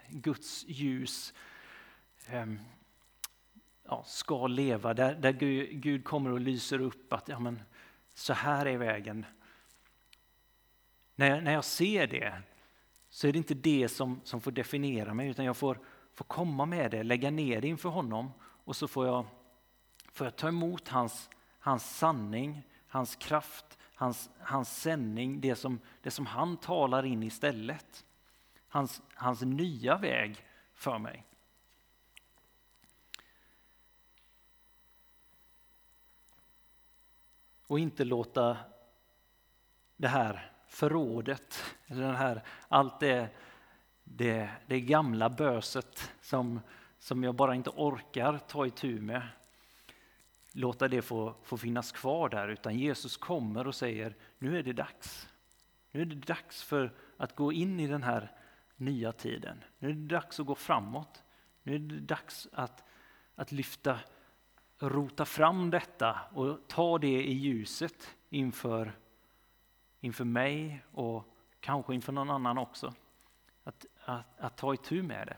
Guds 0.09 0.65
ljus 0.67 1.33
eh, 2.27 2.45
ja, 3.88 4.04
ska 4.06 4.48
leva. 4.48 4.93
Där, 4.93 5.15
där 5.15 5.32
Gud, 5.32 5.82
Gud, 5.82 6.06
kommer 6.06 6.32
och 6.32 6.39
lyser 6.39 6.82
upp 6.82 7.13
att 7.13 7.28
ja, 7.28 7.39
men, 7.39 7.62
så 8.13 8.34
här 8.34 8.65
är 8.65 8.78
vägen. 8.78 9.26
När 11.15 11.30
jag, 11.30 11.43
när 11.43 11.54
jag 11.54 11.65
ser 11.65 12.08
det 12.08 12.41
så 13.10 13.28
är 13.28 13.32
det 13.32 13.38
inte 13.38 13.54
det 13.54 13.89
som, 13.89 14.21
som 14.24 14.41
får 14.41 14.52
definiera 14.52 15.13
mig 15.13 15.30
utan 15.30 15.45
jag 15.45 15.58
får, 15.58 15.80
får 16.13 16.26
komma 16.26 16.65
med 16.65 16.91
det, 16.91 17.04
lägga 17.04 17.32
ner 17.32 17.62
det 17.62 17.67
inför 17.67 17.89
honom 17.89 18.32
och 18.41 18.76
så 18.76 18.88
får 18.88 19.08
jag, 19.08 19.26
får 20.13 20.28
jag 20.28 20.36
ta 20.36 20.48
emot 20.48 20.88
hans, 20.88 21.30
hans 21.60 21.98
sanning, 21.98 22.62
hans 22.88 23.15
kraft, 23.15 23.78
hans, 23.95 24.30
hans 24.39 24.82
sändning, 24.82 25.41
det 25.41 25.56
som, 25.56 25.80
det 26.02 26.12
som 26.12 26.26
han 26.26 26.58
talar 26.58 27.06
in 27.06 27.24
istället. 27.24 28.06
Hans, 28.67 29.02
hans 29.13 29.41
nya 29.41 29.98
väg 29.98 30.45
för 30.74 31.00
mig. 31.00 31.24
Och 37.67 37.80
inte 37.80 38.04
låta 38.04 38.58
det 39.97 40.08
här 40.08 40.51
förrådet, 40.67 41.63
eller 41.88 42.01
den 42.01 42.15
här, 42.15 42.43
allt 42.67 42.99
det, 42.99 43.30
det, 44.04 44.49
det 44.67 44.82
gamla 44.82 45.30
böset 45.30 46.12
som, 46.21 46.60
som 46.99 47.23
jag 47.23 47.36
bara 47.36 47.56
inte 47.56 47.69
orkar 47.69 48.38
ta 48.38 48.65
itu 48.65 49.01
med, 49.01 49.21
låta 50.51 50.88
det 50.88 51.01
få, 51.01 51.36
få 51.43 51.58
finnas 51.58 51.91
kvar 51.91 52.30
där, 52.30 52.47
utan 52.47 52.80
Jesus 52.80 53.17
kommer 53.17 53.67
och 53.67 53.75
säger 53.75 54.15
nu 54.38 54.60
är 54.60 54.63
det 54.63 54.73
dags. 54.73 55.30
Nu 55.91 56.01
är 56.01 56.06
det 56.06 56.15
dags 56.15 56.63
för 56.63 56.93
att 57.17 57.36
gå 57.36 57.54
in 57.54 57.80
i 57.80 57.88
den 57.88 58.04
här 58.04 58.32
nya 58.75 59.12
tiden. 59.12 59.63
Nu 59.80 59.89
är 59.89 59.93
det 59.93 60.08
dags 60.08 60.39
att 60.39 60.45
gå 60.45 60.56
framåt. 60.56 61.23
Nu 61.63 61.75
är 61.75 61.80
det 61.80 61.99
dags 61.99 62.47
att, 62.51 62.84
att 63.36 63.51
lyfta, 63.51 63.99
rota 64.89 65.26
fram 65.26 65.69
detta 65.69 66.19
och 66.34 66.67
ta 66.67 66.98
det 66.98 67.24
i 67.24 67.34
ljuset 67.34 68.15
inför, 68.30 68.98
inför 70.02 70.26
mig 70.26 70.84
och 70.91 71.36
kanske 71.60 71.95
inför 71.95 72.12
någon 72.12 72.30
annan 72.30 72.58
också. 72.58 72.93
Att, 73.63 73.86
att, 74.06 74.39
att 74.39 74.58
ta 74.58 74.74
itu 74.74 75.04
med 75.04 75.28
det. 75.28 75.38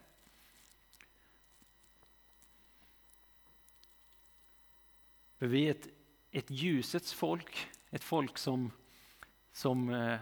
För 5.38 5.48
vi 5.48 5.68
är 5.68 5.72
ett, 5.72 5.88
ett 6.32 6.52
ljusets 6.52 7.14
folk, 7.14 7.68
ett 7.90 8.04
folk 8.04 8.38
som, 8.38 8.72
som, 9.52 9.90
eh, 9.90 10.20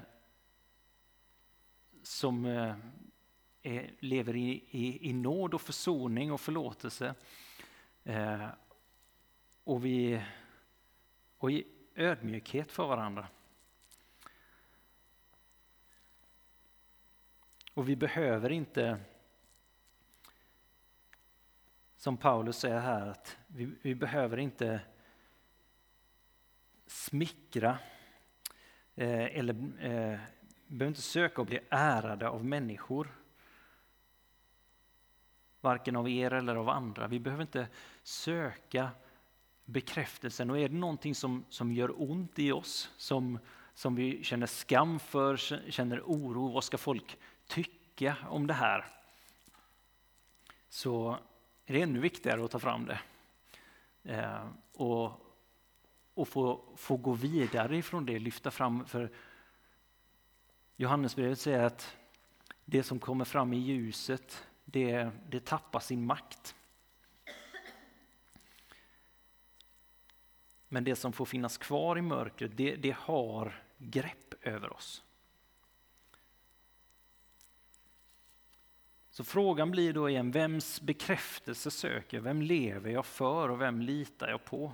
som 2.03 2.45
eh, 2.45 2.75
är, 3.61 3.91
lever 3.99 4.35
i, 4.35 4.63
i, 4.69 5.09
i 5.09 5.13
nåd 5.13 5.53
och 5.53 5.61
försoning 5.61 6.31
och 6.31 6.41
förlåtelse. 6.41 7.15
Eh, 8.03 8.47
och, 9.65 9.85
vi, 9.85 10.21
och 11.37 11.51
i 11.51 11.67
ödmjukhet 11.95 12.71
för 12.71 12.87
varandra. 12.87 13.27
Och 17.73 17.89
vi 17.89 17.95
behöver 17.95 18.51
inte, 18.51 18.99
som 21.97 22.17
Paulus 22.17 22.57
säger 22.57 22.79
här, 22.79 23.07
att 23.07 23.37
vi, 23.47 23.75
vi 23.81 23.95
behöver 23.95 24.37
inte 24.37 24.81
smickra 26.87 27.77
eh, 28.95 29.37
eller 29.37 29.53
eh, 29.79 30.19
behöver 30.67 30.87
inte 30.87 31.01
söka 31.01 31.41
att 31.41 31.47
bli 31.47 31.59
ärade 31.69 32.29
av 32.29 32.45
människor. 32.45 33.07
Varken 35.61 35.95
av 35.95 36.09
er 36.09 36.33
eller 36.33 36.55
av 36.55 36.69
andra. 36.69 37.07
Vi 37.07 37.19
behöver 37.19 37.41
inte 37.41 37.67
söka 38.03 38.91
bekräftelsen. 39.65 40.49
Och 40.49 40.59
är 40.59 40.69
det 40.69 40.75
någonting 40.75 41.15
som, 41.15 41.45
som 41.49 41.71
gör 41.73 42.11
ont 42.11 42.39
i 42.39 42.51
oss, 42.51 42.91
som, 42.97 43.39
som 43.73 43.95
vi 43.95 44.23
känner 44.23 44.47
skam 44.47 44.99
för, 44.99 45.37
känner 45.71 46.01
oro, 46.05 46.51
vad 46.51 46.63
ska 46.63 46.77
folk 46.77 47.17
tycka 47.47 48.17
om 48.29 48.47
det 48.47 48.53
här? 48.53 48.85
Så 50.69 51.17
är 51.65 51.73
det 51.73 51.81
ännu 51.81 51.99
viktigare 51.99 52.45
att 52.45 52.51
ta 52.51 52.59
fram 52.59 52.85
det. 52.85 52.99
Eh, 54.03 54.47
och 54.73 55.21
och 56.15 56.27
få, 56.27 56.61
få 56.75 56.97
gå 56.97 57.13
vidare 57.13 57.77
ifrån 57.77 58.05
det, 58.05 58.19
lyfta 58.19 58.51
fram. 58.51 58.85
För 58.85 59.11
Johannesbrevet 60.75 61.39
säger 61.39 61.63
att 61.63 61.97
det 62.65 62.83
som 62.83 62.99
kommer 62.99 63.25
fram 63.25 63.53
i 63.53 63.57
ljuset, 63.57 64.47
det, 64.65 65.09
det 65.29 65.45
tappar 65.45 65.79
sin 65.79 66.05
makt. 66.05 66.55
Men 70.67 70.83
det 70.83 70.95
som 70.95 71.13
får 71.13 71.25
finnas 71.25 71.57
kvar 71.57 71.97
i 71.97 72.01
mörkret, 72.01 72.57
det, 72.57 72.75
det 72.75 72.95
har 72.99 73.63
grepp 73.77 74.33
över 74.41 74.73
oss. 74.73 75.03
Så 79.09 79.23
frågan 79.23 79.71
blir 79.71 79.93
då 79.93 80.09
igen, 80.09 80.31
vems 80.31 80.81
bekräftelse 80.81 81.71
söker 81.71 82.17
jag? 82.17 82.23
Vem 82.23 82.41
lever 82.41 82.91
jag 82.91 83.05
för 83.05 83.49
och 83.49 83.61
vem 83.61 83.81
litar 83.81 84.29
jag 84.29 84.45
på? 84.45 84.71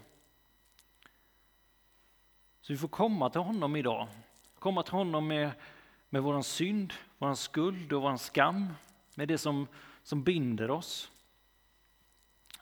Så 2.62 2.73
vi 2.73 2.77
får 2.77 2.88
komma 2.88 3.30
till 3.30 3.41
honom 3.41 3.75
idag. 3.75 4.08
Komma 4.60 4.84
till 4.84 4.93
honom 4.93 5.27
med, 5.27 5.51
med 6.10 6.23
vår 6.23 6.41
synd, 6.41 6.93
vår 7.17 7.34
skuld 7.34 7.93
och 7.93 8.01
vår 8.01 8.17
skam. 8.17 8.73
Med 9.15 9.27
det 9.27 9.38
som, 9.38 9.67
som 10.04 10.23
binder 10.23 10.71
oss. 10.71 11.12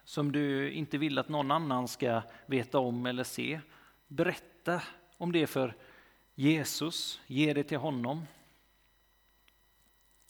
Som 0.10 0.32
du 0.32 0.72
inte 0.72 0.98
vill 0.98 1.18
att 1.18 1.30
någon 1.30 1.52
annan 1.52 1.88
ska 1.88 2.22
veta 2.46 2.80
om 2.80 3.06
eller 3.06 3.24
se. 3.24 3.60
Berätta 4.08 4.82
om 5.18 5.32
det 5.32 5.48
för 5.48 5.76
Jesus, 6.36 7.22
ge 7.28 7.54
det 7.54 7.64
till 7.64 7.78
honom. 7.78 8.26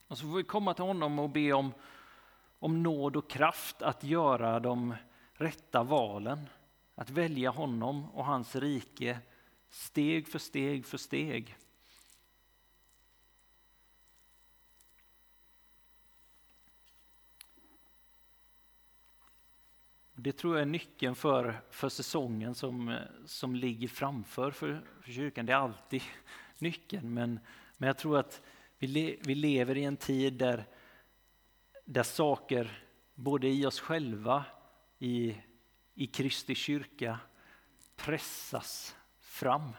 Och 0.07 0.17
så 0.17 0.27
får 0.27 0.37
vi 0.37 0.43
komma 0.43 0.73
till 0.73 0.83
honom 0.83 1.19
och 1.19 1.29
be 1.29 1.53
om, 1.53 1.73
om 2.59 2.83
nåd 2.83 3.15
och 3.15 3.29
kraft 3.29 3.81
att 3.81 4.03
göra 4.03 4.59
de 4.59 4.95
rätta 5.33 5.83
valen. 5.83 6.49
Att 6.95 7.09
välja 7.09 7.49
honom 7.49 8.11
och 8.11 8.25
hans 8.25 8.55
rike 8.55 9.19
steg 9.69 10.27
för 10.27 10.39
steg 10.39 10.85
för 10.85 10.97
steg. 10.97 11.55
Det 20.21 20.31
tror 20.31 20.55
jag 20.55 20.61
är 20.61 20.65
nyckeln 20.65 21.15
för, 21.15 21.61
för 21.69 21.89
säsongen 21.89 22.55
som, 22.55 22.97
som 23.25 23.55
ligger 23.55 23.87
framför 23.87 24.51
för, 24.51 24.81
för 25.01 25.11
kyrkan. 25.11 25.45
Det 25.45 25.53
är 25.53 25.57
alltid 25.57 26.01
nyckeln, 26.57 27.13
men, 27.13 27.39
men 27.77 27.87
jag 27.87 27.97
tror 27.97 28.17
att 28.17 28.41
vi, 28.77 28.87
le, 28.87 29.15
vi 29.19 29.35
lever 29.35 29.77
i 29.77 29.83
en 29.83 29.97
tid 29.97 30.33
där, 30.33 30.65
där 31.85 32.03
saker, 32.03 32.83
både 33.15 33.47
i 33.47 33.65
oss 33.65 33.79
själva, 33.79 34.45
i, 34.99 35.35
i 35.93 36.07
Kristi 36.07 36.55
kyrka, 36.55 37.19
pressas 37.95 38.95
fram. 39.19 39.71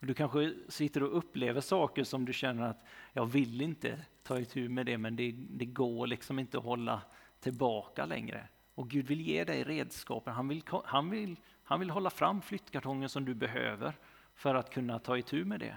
Du 0.00 0.14
kanske 0.14 0.54
sitter 0.68 1.02
och 1.02 1.18
upplever 1.18 1.60
saker 1.60 2.04
som 2.04 2.24
du 2.24 2.32
känner 2.32 2.62
att 2.62 2.84
jag 3.12 3.26
vill 3.26 3.60
inte 3.60 4.00
ta 4.22 4.38
itu 4.38 4.68
med 4.68 4.86
det, 4.86 4.98
men 4.98 5.16
det, 5.16 5.32
det 5.32 5.66
går 5.66 6.06
liksom 6.06 6.38
inte 6.38 6.58
att 6.58 6.64
hålla 6.64 7.02
tillbaka 7.40 8.06
längre. 8.06 8.48
Och 8.78 8.90
Gud 8.90 9.06
vill 9.06 9.20
ge 9.20 9.44
dig 9.44 9.64
redskapen. 9.64 10.34
Han 10.34 10.48
vill, 10.48 10.62
han 10.84 11.10
vill, 11.10 11.36
han 11.64 11.80
vill 11.80 11.90
hålla 11.90 12.10
fram 12.10 12.42
flyttkartongen 12.42 13.08
som 13.08 13.24
du 13.24 13.34
behöver 13.34 13.94
för 14.34 14.54
att 14.54 14.70
kunna 14.70 14.98
ta 14.98 15.18
itu 15.18 15.44
med 15.44 15.60
det. 15.60 15.76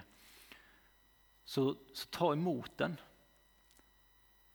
Så, 1.44 1.76
så 1.92 2.08
ta 2.08 2.32
emot 2.32 2.78
den. 2.78 2.96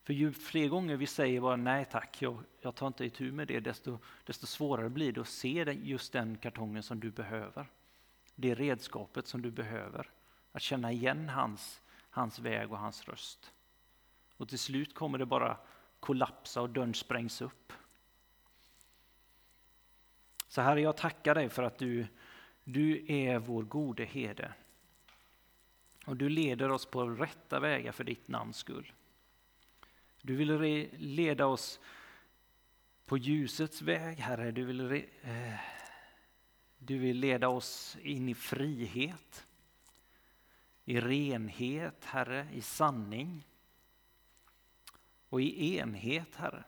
För 0.04 0.14
ju 0.14 0.34
fler 0.34 0.68
gånger 0.68 0.98
vi 0.98 1.08
säger 1.08 1.42
bara 1.42 1.56
nej 1.56 1.86
tack, 1.86 2.22
jag, 2.22 2.38
jag 2.62 2.76
tar 2.76 2.88
inte 2.88 3.06
itu 3.06 3.32
med 3.32 3.48
det, 3.48 3.60
desto, 3.60 4.00
desto 4.24 4.46
svårare 4.46 4.90
blir 4.90 5.12
det 5.12 5.22
att 5.22 5.28
se 5.28 5.78
just 5.84 6.14
den 6.14 6.38
kartongen 6.38 6.84
som 6.84 7.00
du 7.00 7.12
behöver. 7.12 7.68
Det 8.36 8.56
redskapet 8.56 9.28
som 9.28 9.42
du 9.42 9.52
behöver. 9.52 10.10
Att 10.52 10.62
känna 10.62 10.92
igen 10.92 11.30
hans, 11.30 11.82
hans 12.10 12.40
väg 12.40 12.72
och 12.72 12.80
hans 12.80 13.08
röst. 13.08 13.54
Och 14.38 14.50
till 14.50 14.60
slut 14.60 14.96
kommer 14.96 15.18
det 15.18 15.26
bara 15.26 15.58
kollapsa 16.00 16.62
och 16.62 16.70
dörren 16.70 16.94
sprängs 16.94 17.42
upp. 17.42 17.74
Så 20.48 20.62
Herre, 20.62 20.82
jag 20.82 20.98
tackar 20.98 21.36
dig 21.36 21.50
för 21.50 21.64
att 21.64 21.78
du, 21.78 22.08
du 22.64 23.06
är 23.08 23.40
vår 23.40 23.64
gode 23.64 24.06
herde. 24.06 24.54
Och 26.06 26.18
du 26.18 26.30
leder 26.30 26.72
oss 26.72 26.86
på 26.86 27.10
rätta 27.10 27.60
vägar 27.60 27.92
för 27.92 28.04
ditt 28.04 28.28
namns 28.28 28.58
skull. 28.58 28.92
Du 30.22 30.36
vill 30.36 30.90
leda 30.98 31.46
oss 31.46 31.80
på 33.06 33.18
ljusets 33.18 33.82
väg, 33.82 34.18
Herre. 34.18 34.52
Du 34.52 34.66
vill, 34.66 34.92
eh, 35.22 35.54
du 36.78 36.98
vill 36.98 37.18
leda 37.18 37.50
oss 37.50 37.98
in 38.02 38.30
i 38.30 38.36
frihet, 38.36 39.48
i 40.86 41.00
renhet, 41.00 42.06
Herre, 42.06 42.48
i 42.54 42.62
sanning 42.62 43.48
och 45.30 45.42
i 45.42 45.78
enhet, 45.78 46.36
Herre. 46.36 46.64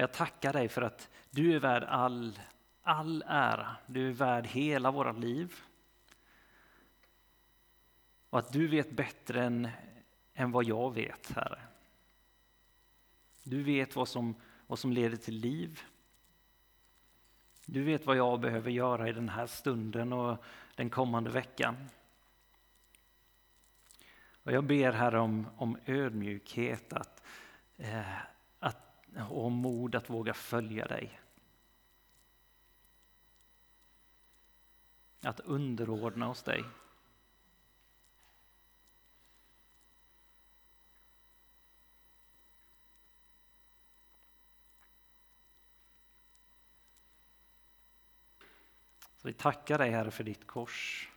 Jag 0.00 0.12
tackar 0.12 0.52
dig 0.52 0.68
för 0.68 0.82
att 0.82 1.10
du 1.30 1.54
är 1.54 1.60
värd 1.60 1.82
all, 1.82 2.40
all 2.82 3.24
ära. 3.26 3.76
Du 3.86 4.08
är 4.08 4.12
värd 4.12 4.46
hela 4.46 4.90
våra 4.90 5.12
liv. 5.12 5.54
Och 8.30 8.38
att 8.38 8.52
du 8.52 8.68
vet 8.68 8.90
bättre 8.90 9.44
än, 9.44 9.68
än 10.34 10.50
vad 10.50 10.64
jag 10.64 10.94
vet, 10.94 11.32
Herre. 11.32 11.60
Du 13.42 13.62
vet 13.62 13.96
vad 13.96 14.08
som, 14.08 14.34
vad 14.66 14.78
som 14.78 14.92
leder 14.92 15.16
till 15.16 15.34
liv. 15.34 15.80
Du 17.66 17.82
vet 17.82 18.06
vad 18.06 18.16
jag 18.16 18.40
behöver 18.40 18.70
göra 18.70 19.08
i 19.08 19.12
den 19.12 19.28
här 19.28 19.46
stunden 19.46 20.12
och 20.12 20.44
den 20.74 20.90
kommande 20.90 21.30
veckan. 21.30 21.76
Och 24.42 24.52
jag 24.52 24.64
ber 24.64 24.92
Herre 24.92 25.18
om, 25.18 25.48
om 25.56 25.78
ödmjukhet, 25.86 26.92
att, 26.92 27.22
eh, 27.76 28.18
och 29.30 29.52
mod 29.52 29.94
att 29.94 30.10
våga 30.10 30.34
följa 30.34 30.86
dig. 30.86 31.20
Att 35.20 35.40
underordna 35.40 36.28
oss 36.28 36.42
dig. 36.42 36.64
Så 49.16 49.28
vi 49.28 49.34
tackar 49.34 49.78
dig 49.78 49.90
Herre 49.90 50.10
för 50.10 50.24
ditt 50.24 50.46
kors. 50.46 51.08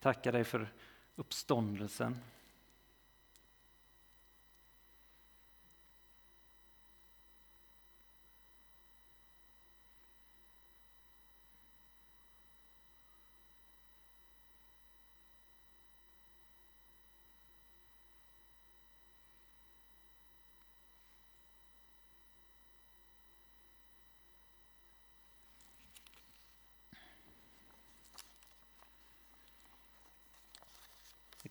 Tackar 0.00 0.32
dig 0.32 0.44
för 0.44 0.72
uppståndelsen. 1.16 2.18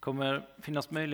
Kommer 0.02 0.42
finnas 0.62 0.92
möjlighet 0.92 1.10